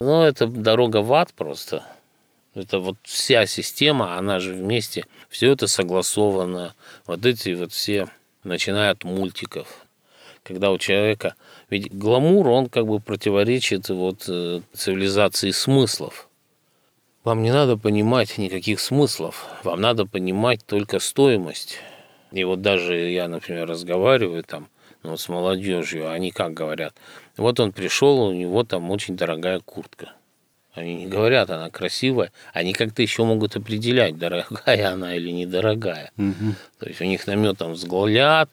Но 0.00 0.26
это 0.26 0.46
дорога 0.46 1.02
в 1.02 1.12
ад 1.12 1.32
просто. 1.34 1.84
Это 2.54 2.78
вот 2.78 2.96
вся 3.02 3.46
система, 3.46 4.16
она 4.16 4.40
же 4.40 4.52
вместе, 4.52 5.04
все 5.28 5.52
это 5.52 5.66
согласовано. 5.66 6.74
Вот 7.06 7.26
эти 7.26 7.50
вот 7.50 7.72
все, 7.72 8.08
начиная 8.48 8.90
от 8.90 9.04
мультиков, 9.04 9.86
когда 10.42 10.70
у 10.70 10.78
человека... 10.78 11.34
Ведь 11.70 11.92
гламур, 11.92 12.48
он 12.48 12.68
как 12.68 12.86
бы 12.86 12.98
противоречит 12.98 13.90
вот 13.90 14.24
э, 14.28 14.60
цивилизации 14.72 15.50
смыслов. 15.50 16.28
Вам 17.24 17.42
не 17.42 17.52
надо 17.52 17.76
понимать 17.76 18.38
никаких 18.38 18.80
смыслов, 18.80 19.46
вам 19.62 19.80
надо 19.80 20.06
понимать 20.06 20.64
только 20.64 20.98
стоимость. 20.98 21.78
И 22.32 22.42
вот 22.44 22.62
даже 22.62 22.94
я, 23.10 23.28
например, 23.28 23.68
разговариваю 23.68 24.42
там 24.44 24.68
ну, 25.02 25.16
с 25.16 25.28
молодежью, 25.28 26.10
они 26.10 26.30
как 26.30 26.54
говорят, 26.54 26.94
вот 27.36 27.60
он 27.60 27.72
пришел, 27.72 28.20
у 28.20 28.32
него 28.32 28.64
там 28.64 28.90
очень 28.90 29.16
дорогая 29.16 29.60
куртка. 29.60 30.12
Они 30.78 30.94
не 30.94 31.06
говорят, 31.06 31.50
она 31.50 31.70
красивая, 31.70 32.32
они 32.52 32.72
как-то 32.72 33.02
еще 33.02 33.24
могут 33.24 33.56
определять, 33.56 34.18
дорогая 34.18 34.92
она 34.92 35.14
или 35.14 35.30
недорогая. 35.30 36.10
Угу. 36.16 36.54
То 36.80 36.86
есть 36.86 37.00
у 37.00 37.04
них 37.04 37.26
наметом 37.26 37.72
взгляд, 37.72 38.48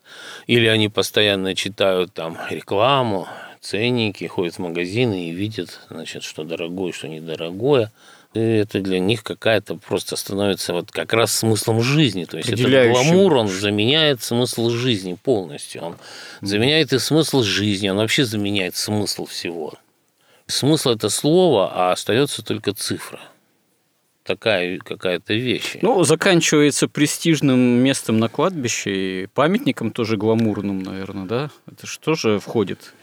или 0.47 0.67
они 0.67 0.89
постоянно 0.89 1.55
читают 1.55 2.13
там 2.13 2.37
рекламу, 2.49 3.27
ценники, 3.61 4.25
ходят 4.25 4.55
в 4.55 4.59
магазины 4.59 5.29
и 5.29 5.31
видят, 5.31 5.79
значит, 5.89 6.23
что 6.23 6.43
дорогое, 6.43 6.91
что 6.91 7.07
недорогое. 7.07 7.91
И 8.33 8.39
это 8.39 8.81
для 8.81 8.99
них 8.99 9.23
какая-то 9.23 9.75
просто 9.75 10.17
становится 10.17 10.73
вот 10.73 10.91
как 10.91 11.13
раз 11.13 11.31
смыслом 11.31 11.81
жизни. 11.81 12.25
То 12.25 12.37
есть 12.37 12.49
этот 12.49 12.91
гламур, 12.91 13.33
он 13.35 13.47
заменяет 13.47 14.21
смысл 14.21 14.69
жизни 14.69 15.17
полностью. 15.21 15.81
Он 15.81 15.97
заменяет 16.41 16.91
и 16.91 16.99
смысл 16.99 17.43
жизни, 17.43 17.87
он 17.87 17.97
вообще 17.97 18.25
заменяет 18.25 18.75
смысл 18.75 19.25
всего. 19.25 19.73
Смысл– 20.47 20.89
это 20.91 21.09
слово, 21.09 21.71
а 21.73 21.91
остается 21.91 22.43
только 22.43 22.73
цифра– 22.73 23.19
такая 24.25 24.79
какая-то 24.79 25.33
вещь. 25.33 25.77
Ну, 25.81 26.03
заканчивается 26.03 26.87
престижным 26.87 27.59
местом 27.59 28.17
на 28.17 28.27
кладбище 28.27 29.23
и 29.23 29.27
памятником 29.27 29.91
тоже 29.91 30.17
гламурным, 30.17 30.79
наверное, 30.79 31.25
да? 31.25 31.51
Это 31.67 32.15
же 32.15 32.39
входит, 32.39 32.93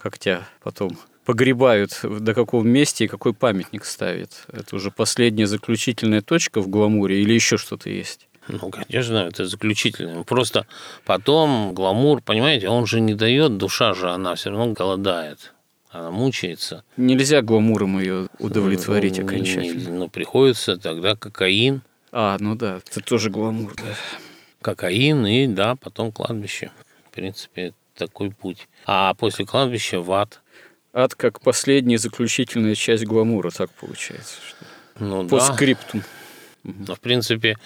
как 0.00 0.18
тебя 0.18 0.48
потом 0.62 0.96
погребают, 1.24 1.98
до 2.02 2.32
какого 2.32 2.62
месте 2.62 3.04
и 3.04 3.08
какой 3.08 3.34
памятник 3.34 3.84
ставят? 3.84 4.46
Это 4.50 4.76
уже 4.76 4.90
последняя 4.90 5.46
заключительная 5.46 6.22
точка 6.22 6.60
в 6.60 6.68
гламуре 6.68 7.20
или 7.20 7.34
еще 7.34 7.58
что-то 7.58 7.90
есть? 7.90 8.28
Ну, 8.46 8.70
конечно, 8.70 9.16
это 9.16 9.44
заключительное. 9.44 10.22
Просто 10.22 10.66
потом 11.04 11.74
гламур, 11.74 12.22
понимаете, 12.22 12.68
он 12.70 12.86
же 12.86 13.00
не 13.00 13.12
дает, 13.12 13.58
душа 13.58 13.92
же, 13.92 14.08
она 14.10 14.36
все 14.36 14.50
равно 14.50 14.72
голодает 14.72 15.52
она 15.90 16.10
мучается. 16.10 16.84
Нельзя 16.96 17.42
гламуром 17.42 17.98
ее 17.98 18.28
удовлетворить 18.38 19.18
ну, 19.18 19.24
окончательно. 19.24 19.90
Ну, 19.90 20.08
приходится 20.08 20.76
тогда 20.76 21.16
кокаин. 21.16 21.82
А, 22.12 22.36
ну 22.40 22.54
да, 22.54 22.80
это 22.86 23.00
тоже 23.00 23.30
гламур, 23.30 23.74
да. 23.76 23.94
Кокаин 24.60 25.26
и, 25.26 25.46
да, 25.46 25.76
потом 25.76 26.12
кладбище. 26.12 26.70
В 27.10 27.14
принципе, 27.14 27.74
такой 27.94 28.30
путь. 28.30 28.68
А 28.86 29.14
после 29.14 29.46
кладбища 29.46 30.00
в 30.00 30.12
ад. 30.12 30.40
Ад 30.92 31.14
как 31.14 31.40
последняя 31.40 31.98
заключительная 31.98 32.74
часть 32.74 33.04
гламура, 33.04 33.50
так 33.50 33.70
получается. 33.70 34.36
Что... 34.46 34.64
Ну, 35.00 35.28
По 35.28 35.38
да. 35.38 35.52
скриптум. 35.52 36.02
Но, 36.64 36.94
в 36.94 37.00
принципе, 37.00 37.56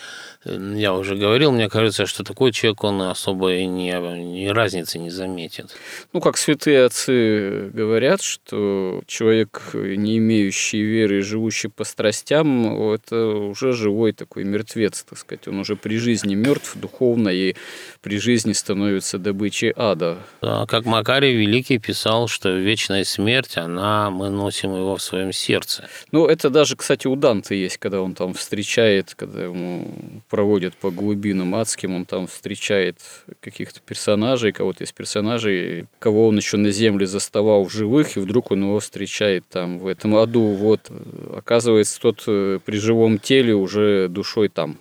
я 0.45 0.95
уже 0.95 1.15
говорил, 1.15 1.53
мне 1.53 1.69
кажется, 1.69 2.07
что 2.07 2.25
такой 2.25 2.53
человек, 2.53 2.83
он 2.83 3.03
особо 3.03 3.55
и 3.55 3.67
не, 3.67 3.93
ни 3.93 4.49
разницы 4.49 4.99
не 4.99 5.11
заметит. 5.11 5.77
Ну, 6.13 6.21
как 6.21 6.37
святые 6.37 6.85
отцы 6.85 7.71
говорят, 7.73 8.23
что 8.23 9.03
человек, 9.07 9.71
не 9.75 10.19
имеющий 10.19 10.83
веры 10.83 11.19
и 11.19 11.23
живущий 11.23 11.69
по 11.69 11.85
страстям, 11.85 12.91
это 12.91 13.27
уже 13.27 13.73
живой 13.73 14.13
такой 14.13 14.45
мертвец, 14.45 15.05
так 15.09 15.19
сказать. 15.19 15.47
Он 15.47 15.61
уже 15.61 15.77
при 15.77 15.97
жизни 15.97 16.35
мертв 16.35 16.77
духовно 16.77 17.29
и 17.29 17.55
при 18.01 18.19
жизни 18.19 18.53
становится 18.53 19.19
добычей 19.19 19.73
ада. 19.77 20.19
Да, 20.41 20.67
как 20.67 20.87
Макарий 20.87 21.35
Великий 21.35 21.79
писал, 21.79 22.27
что 22.27 22.51
вечная 22.51 23.05
смерть, 23.05 23.57
она, 23.57 24.11
мы 24.11 24.29
носим 24.29 24.75
его 24.75 24.97
в 24.97 25.03
своем 25.03 25.33
сердце. 25.33 25.89
Ну, 26.11 26.27
это 26.27 26.51
даже, 26.51 26.75
кстати, 26.75 27.07
у 27.07 27.15
Данте 27.15 27.61
есть, 27.61 27.79
когда 27.79 28.01
он 28.01 28.15
там 28.15 28.35
встречает, 28.35 29.15
когда 29.15 29.45
ему 29.45 30.23
проводят 30.33 30.75
по 30.75 30.91
глубинам 30.91 31.55
адским, 31.55 31.95
он 31.95 32.07
там 32.07 32.27
встречает 32.27 32.97
каких-то 33.41 33.81
персонажей, 33.81 34.53
кого-то 34.53 34.83
из 34.83 34.91
персонажей, 34.91 35.85
кого 35.99 36.29
он 36.29 36.39
еще 36.39 36.57
на 36.57 36.71
земле 36.71 37.07
заставал 37.07 37.65
в 37.65 37.71
живых, 37.71 38.17
и 38.17 38.21
вдруг 38.21 38.51
он 38.51 38.63
его 38.63 38.81
встречает 38.81 39.45
там 39.51 39.79
в 39.79 39.87
этом 39.87 40.17
аду. 40.17 40.41
Вот, 40.41 40.91
оказывается, 41.37 42.01
тот 42.01 42.25
э, 42.27 42.61
при 42.65 42.79
живом 42.79 43.19
теле 43.19 43.55
уже 43.55 44.09
душой 44.09 44.49
там 44.49 44.79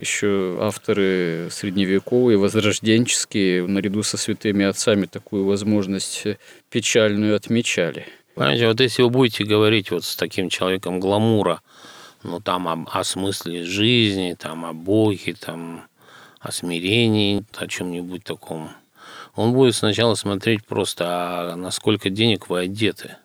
еще 0.00 0.56
авторы 0.62 1.48
средневековые, 1.50 2.38
возрожденческие, 2.38 3.66
наряду 3.66 4.02
со 4.02 4.16
святыми 4.16 4.64
отцами 4.64 5.04
такую 5.04 5.44
возможность 5.44 6.24
печальную 6.70 7.36
отмечали. 7.36 8.06
Понимаете, 8.34 8.68
вот 8.68 8.80
если 8.80 9.02
вы 9.02 9.10
будете 9.10 9.44
говорить 9.44 9.90
вот 9.90 10.04
с 10.04 10.16
таким 10.16 10.48
человеком 10.48 11.00
гламура, 11.00 11.60
ну 12.24 12.40
там 12.40 12.68
о, 12.68 12.86
о 12.90 13.04
смысле 13.04 13.64
жизни, 13.64 14.36
там 14.38 14.64
о 14.64 14.72
Боге, 14.72 15.34
там 15.38 15.84
о 16.40 16.50
смирении, 16.50 17.44
о 17.56 17.66
чем-нибудь 17.66 18.24
таком, 18.24 18.70
он 19.34 19.52
будет 19.52 19.76
сначала 19.76 20.14
смотреть 20.14 20.64
просто, 20.64 21.04
а 21.06 21.56
насколько 21.56 22.10
денег 22.10 22.48
вы 22.48 22.60
одеты– 22.60 23.16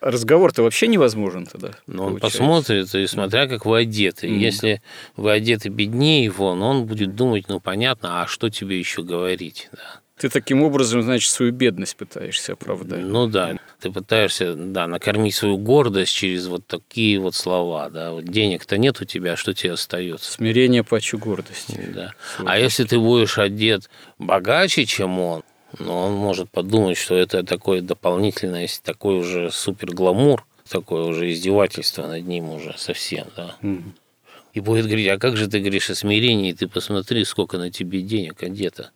Разговор-то 0.00 0.62
вообще 0.62 0.86
невозможен 0.86 1.46
тогда. 1.46 1.72
Ну, 1.88 2.04
он 2.04 2.20
посмотрит, 2.20 2.94
и 2.94 3.06
смотря 3.08 3.48
как 3.48 3.66
вы 3.66 3.80
одеты. 3.80 4.28
Mm. 4.28 4.36
Если 4.36 4.82
вы 5.16 5.32
одеты 5.32 5.70
беднее 5.70 6.22
его, 6.22 6.54
но 6.54 6.70
он 6.70 6.86
будет 6.86 7.16
думать, 7.16 7.48
ну, 7.48 7.58
понятно, 7.58 8.22
а 8.22 8.26
что 8.28 8.48
тебе 8.48 8.78
еще 8.78 9.02
говорить, 9.02 9.68
да. 9.72 10.00
Ты 10.18 10.28
таким 10.28 10.62
образом, 10.62 11.02
значит, 11.02 11.30
свою 11.30 11.52
бедность 11.52 11.96
пытаешься 11.96 12.54
оправдать. 12.54 13.00
Ну 13.00 13.28
да, 13.28 13.56
ты 13.80 13.92
пытаешься, 13.92 14.54
да, 14.54 14.88
накормить 14.88 15.34
свою 15.34 15.58
гордость 15.58 16.12
через 16.12 16.46
вот 16.48 16.66
такие 16.66 17.20
вот 17.20 17.36
слова, 17.36 17.88
да. 17.88 18.12
Вот 18.12 18.24
денег-то 18.24 18.78
нет 18.78 19.00
у 19.00 19.04
тебя, 19.04 19.34
а 19.34 19.36
что 19.36 19.54
тебе 19.54 19.72
остается? 19.72 20.32
Смирение 20.32 20.82
пачу 20.82 21.18
гордости. 21.18 21.88
Да. 21.94 22.14
А 22.44 22.58
если 22.58 22.84
ты 22.84 22.98
будешь 22.98 23.38
одет 23.38 23.88
богаче, 24.18 24.86
чем 24.86 25.20
он, 25.20 25.42
но 25.78 26.06
он 26.06 26.14
может 26.14 26.50
подумать, 26.50 26.96
что 26.96 27.14
это 27.14 27.44
такое 27.44 27.80
дополнительное, 27.80 28.68
такой 28.82 29.20
уже 29.20 29.52
супер 29.52 29.92
гламур, 29.92 30.44
такое 30.68 31.04
уже 31.04 31.32
издевательство 31.32 32.06
над 32.06 32.26
ним 32.26 32.50
уже 32.50 32.74
совсем, 32.76 33.26
да. 33.36 33.56
Mm. 33.62 33.92
И 34.54 34.60
будет 34.60 34.86
говорить, 34.86 35.08
а 35.08 35.18
как 35.18 35.36
же 35.36 35.46
ты 35.48 35.60
говоришь 35.60 35.90
о 35.90 35.94
смирении, 35.94 36.52
ты 36.52 36.66
посмотри, 36.66 37.24
сколько 37.24 37.58
на 37.58 37.70
тебе 37.70 38.02
денег 38.02 38.42
одето. 38.42 38.90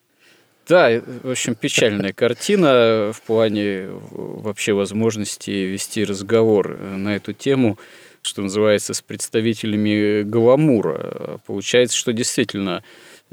Да, 0.68 1.00
в 1.22 1.30
общем, 1.30 1.54
печальная 1.54 2.12
картина 2.12 3.12
в 3.12 3.20
плане 3.22 3.88
вообще 4.10 4.72
возможности 4.72 5.50
вести 5.50 6.04
разговор 6.04 6.78
на 6.78 7.16
эту 7.16 7.32
тему, 7.32 7.78
что 8.22 8.42
называется, 8.42 8.94
с 8.94 9.02
представителями 9.02 10.22
гламура. 10.22 11.40
Получается, 11.46 11.96
что 11.96 12.12
действительно 12.12 12.82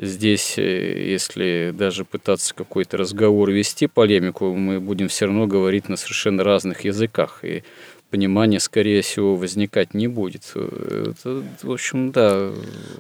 Здесь, 0.02 0.58
э, 0.58 1.12
если 1.12 1.74
даже 1.78 2.06
пытаться 2.06 2.56
какой-то 2.56 2.96
разговор 2.96 3.52
вести, 3.52 3.86
полемику, 3.88 4.56
мы 4.56 4.80
будем 4.80 5.10
все 5.10 5.26
равно 5.26 5.46
говорить 5.46 5.90
на 5.90 5.98
совершенно 5.98 6.42
разных 6.46 6.86
языках. 6.86 7.44
И 7.44 7.64
понимания, 8.10 8.60
скорее 8.60 9.02
всего, 9.02 9.36
возникать 9.36 9.94
не 9.94 10.08
будет. 10.08 10.52
Это, 10.56 11.44
в 11.62 11.72
общем, 11.72 12.12
да. 12.12 12.52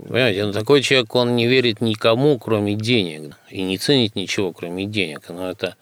Понимаете, 0.04 0.45
ну, 0.45 0.54
такой 0.54 0.82
человек, 0.82 1.13
он 1.15 1.36
не 1.36 1.48
верит 1.48 1.82
никому, 1.82 2.38
кроме 2.38 2.76
денег, 2.76 3.36
и 3.50 3.62
не 3.62 3.78
ценит 3.78 4.15
ничего, 4.15 4.52
кроме 4.52 4.86
денег. 4.86 5.22
Но 5.30 5.50
это 5.50 5.76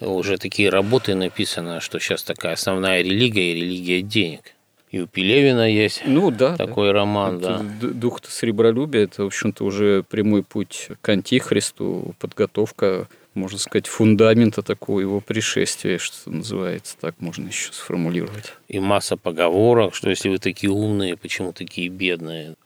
уже 0.00 0.38
такие 0.38 0.70
работы 0.70 1.14
написано, 1.14 1.80
что 1.80 1.98
сейчас 1.98 2.22
такая 2.22 2.54
основная 2.54 3.02
религия 3.02 3.52
и 3.52 3.54
религия 3.54 4.02
денег. 4.02 4.54
И 4.90 4.98
у 4.98 5.06
Пелевина 5.06 5.70
есть 5.70 6.02
ну, 6.04 6.32
да, 6.32 6.56
такой 6.56 6.88
да. 6.88 6.94
роман. 6.94 7.38
Это 7.38 7.64
да. 7.80 7.88
Дух 7.88 8.20
сребролюбия– 8.28 9.02
это, 9.04 9.22
в 9.22 9.26
общем-то, 9.26 9.64
уже 9.64 10.02
прямой 10.02 10.42
путь 10.42 10.88
к 11.00 11.08
антихристу, 11.08 12.16
подготовка, 12.18 13.06
можно 13.34 13.58
сказать, 13.58 13.86
фундамента 13.86 14.62
такого 14.62 15.00
его 15.00 15.20
пришествия, 15.20 15.98
что 15.98 16.30
называется, 16.30 16.96
так 17.00 17.14
можно 17.20 17.46
еще 17.46 17.72
сформулировать. 17.72 18.54
И 18.68 18.80
масса 18.80 19.16
поговорок, 19.16 19.94
что 19.94 20.10
если 20.10 20.28
вы 20.28 20.38
такие 20.38 20.70
умные, 20.70 21.16
почему 21.16 21.52
такие 21.52 21.88
бедные. 21.88 22.56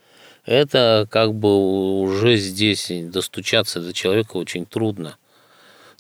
Это 0.47 1.07
как 1.11 1.35
бы 1.35 2.01
уже 2.01 2.37
здесь 2.37 2.91
достучаться 2.91 3.81
до 3.81 3.93
человека 3.93 4.37
очень 4.37 4.67
трудно. 4.67 5.17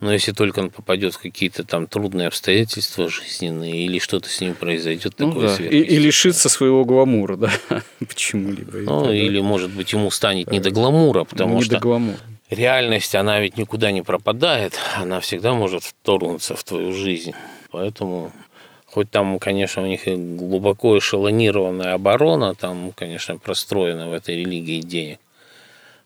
Но 0.00 0.12
если 0.12 0.32
только 0.32 0.58
он 0.58 0.70
попадет 0.70 1.14
в 1.14 1.18
какие-то 1.18 1.64
там 1.64 1.86
трудные 1.86 2.26
обстоятельства 2.28 3.08
жизненные 3.08 3.86
или 3.86 3.98
что-то 3.98 4.28
с 4.28 4.40
ним 4.40 4.54
произойдет 4.54 5.14
ну, 5.18 5.28
такое 5.28 5.56
да. 5.56 5.64
и, 5.64 5.78
и 5.78 5.98
лишится 5.98 6.48
своего 6.48 6.84
гламура, 6.84 7.36
да, 7.36 7.52
почему-либо. 8.00 8.78
Ну, 8.78 9.12
или, 9.12 9.40
может 9.40 9.70
быть, 9.70 9.92
ему 9.92 10.10
станет 10.10 10.50
не 10.50 10.60
до 10.60 10.70
гламура, 10.70 11.24
потому 11.24 11.56
не 11.56 11.62
что 11.62 11.76
до 11.76 11.80
гламура. 11.80 12.18
Реальность, 12.50 13.14
она 13.14 13.40
ведь 13.40 13.56
никуда 13.56 13.90
не 13.90 14.02
пропадает, 14.02 14.78
она 14.96 15.20
всегда 15.20 15.54
может 15.54 15.84
вторгнуться 15.84 16.56
в 16.56 16.64
твою 16.64 16.92
жизнь. 16.92 17.34
Поэтому 17.70 18.32
Хоть 18.94 19.10
там, 19.10 19.40
конечно, 19.40 19.82
у 19.82 19.86
них 19.86 20.06
и 20.06 20.14
глубоко 20.14 20.96
эшелонированная 20.96 21.94
оборона, 21.94 22.54
там, 22.54 22.92
конечно, 22.94 23.38
простроена 23.38 24.08
в 24.08 24.12
этой 24.12 24.36
религии 24.36 24.80
денег 24.82 25.18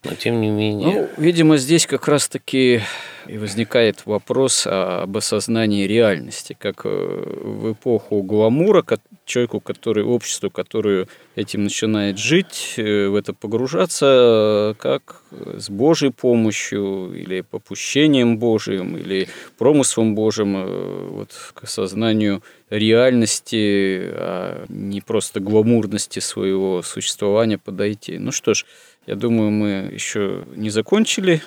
но 0.04 0.14
тем 0.14 0.40
не 0.40 0.50
менее. 0.50 0.86
Ну, 0.86 1.08
видимо, 1.16 1.56
здесь 1.56 1.86
как 1.86 2.08
раз-таки 2.08 2.82
и 3.28 3.36
возникает 3.36 4.06
вопрос 4.06 4.66
об 4.66 5.16
осознании 5.16 5.86
реальности, 5.86 6.56
как 6.58 6.82
э, 6.84 6.88
в 6.88 7.72
эпоху 7.72 8.22
гламура, 8.22 8.82
человеку, 9.26 9.60
который, 9.60 10.02
обществу, 10.02 10.50
которое 10.50 11.08
этим 11.36 11.64
начинает 11.64 12.18
жить, 12.18 12.74
э, 12.78 13.08
в 13.08 13.14
это 13.14 13.34
погружаться, 13.34 14.74
как 14.78 15.22
с 15.30 15.68
Божьей 15.68 16.10
помощью 16.10 17.12
или 17.12 17.42
попущением 17.42 18.38
Божьим, 18.38 18.96
или 18.96 19.28
промыслом 19.58 20.14
Божьим, 20.14 20.56
э, 20.56 21.08
вот, 21.10 21.30
к 21.52 21.64
осознанию 21.64 22.42
реальности, 22.70 24.00
а 24.10 24.64
не 24.68 25.00
просто 25.02 25.40
гламурности 25.40 26.20
своего 26.20 26.82
существования 26.82 27.58
подойти. 27.58 28.18
Ну 28.18 28.32
что 28.32 28.54
ж, 28.54 28.64
я 29.08 29.14
думаю, 29.14 29.50
мы 29.50 29.88
еще 29.90 30.44
не 30.54 30.68
закончили 30.68 31.40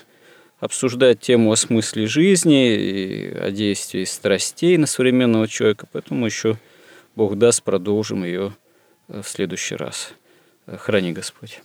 обсуждать 0.60 1.20
тему 1.20 1.52
о 1.52 1.56
смысле 1.56 2.08
жизни 2.08 2.76
и 2.76 3.32
о 3.38 3.52
действии 3.52 4.04
страстей 4.04 4.78
на 4.78 4.88
современного 4.88 5.48
человека, 5.48 5.86
поэтому 5.92 6.26
еще 6.26 6.58
Бог 7.16 7.38
даст, 7.38 7.62
продолжим 7.62 8.24
ее 8.24 8.56
в 9.08 9.24
следующий 9.24 9.76
раз. 9.76 10.14
Храни 10.66 11.12
Господь. 11.12 11.62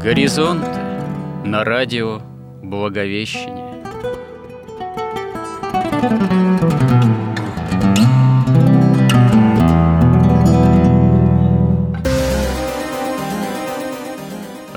Горизонт 0.00 0.66
на 1.44 1.62
радио 1.62 2.22
Благовещение. 2.60 3.72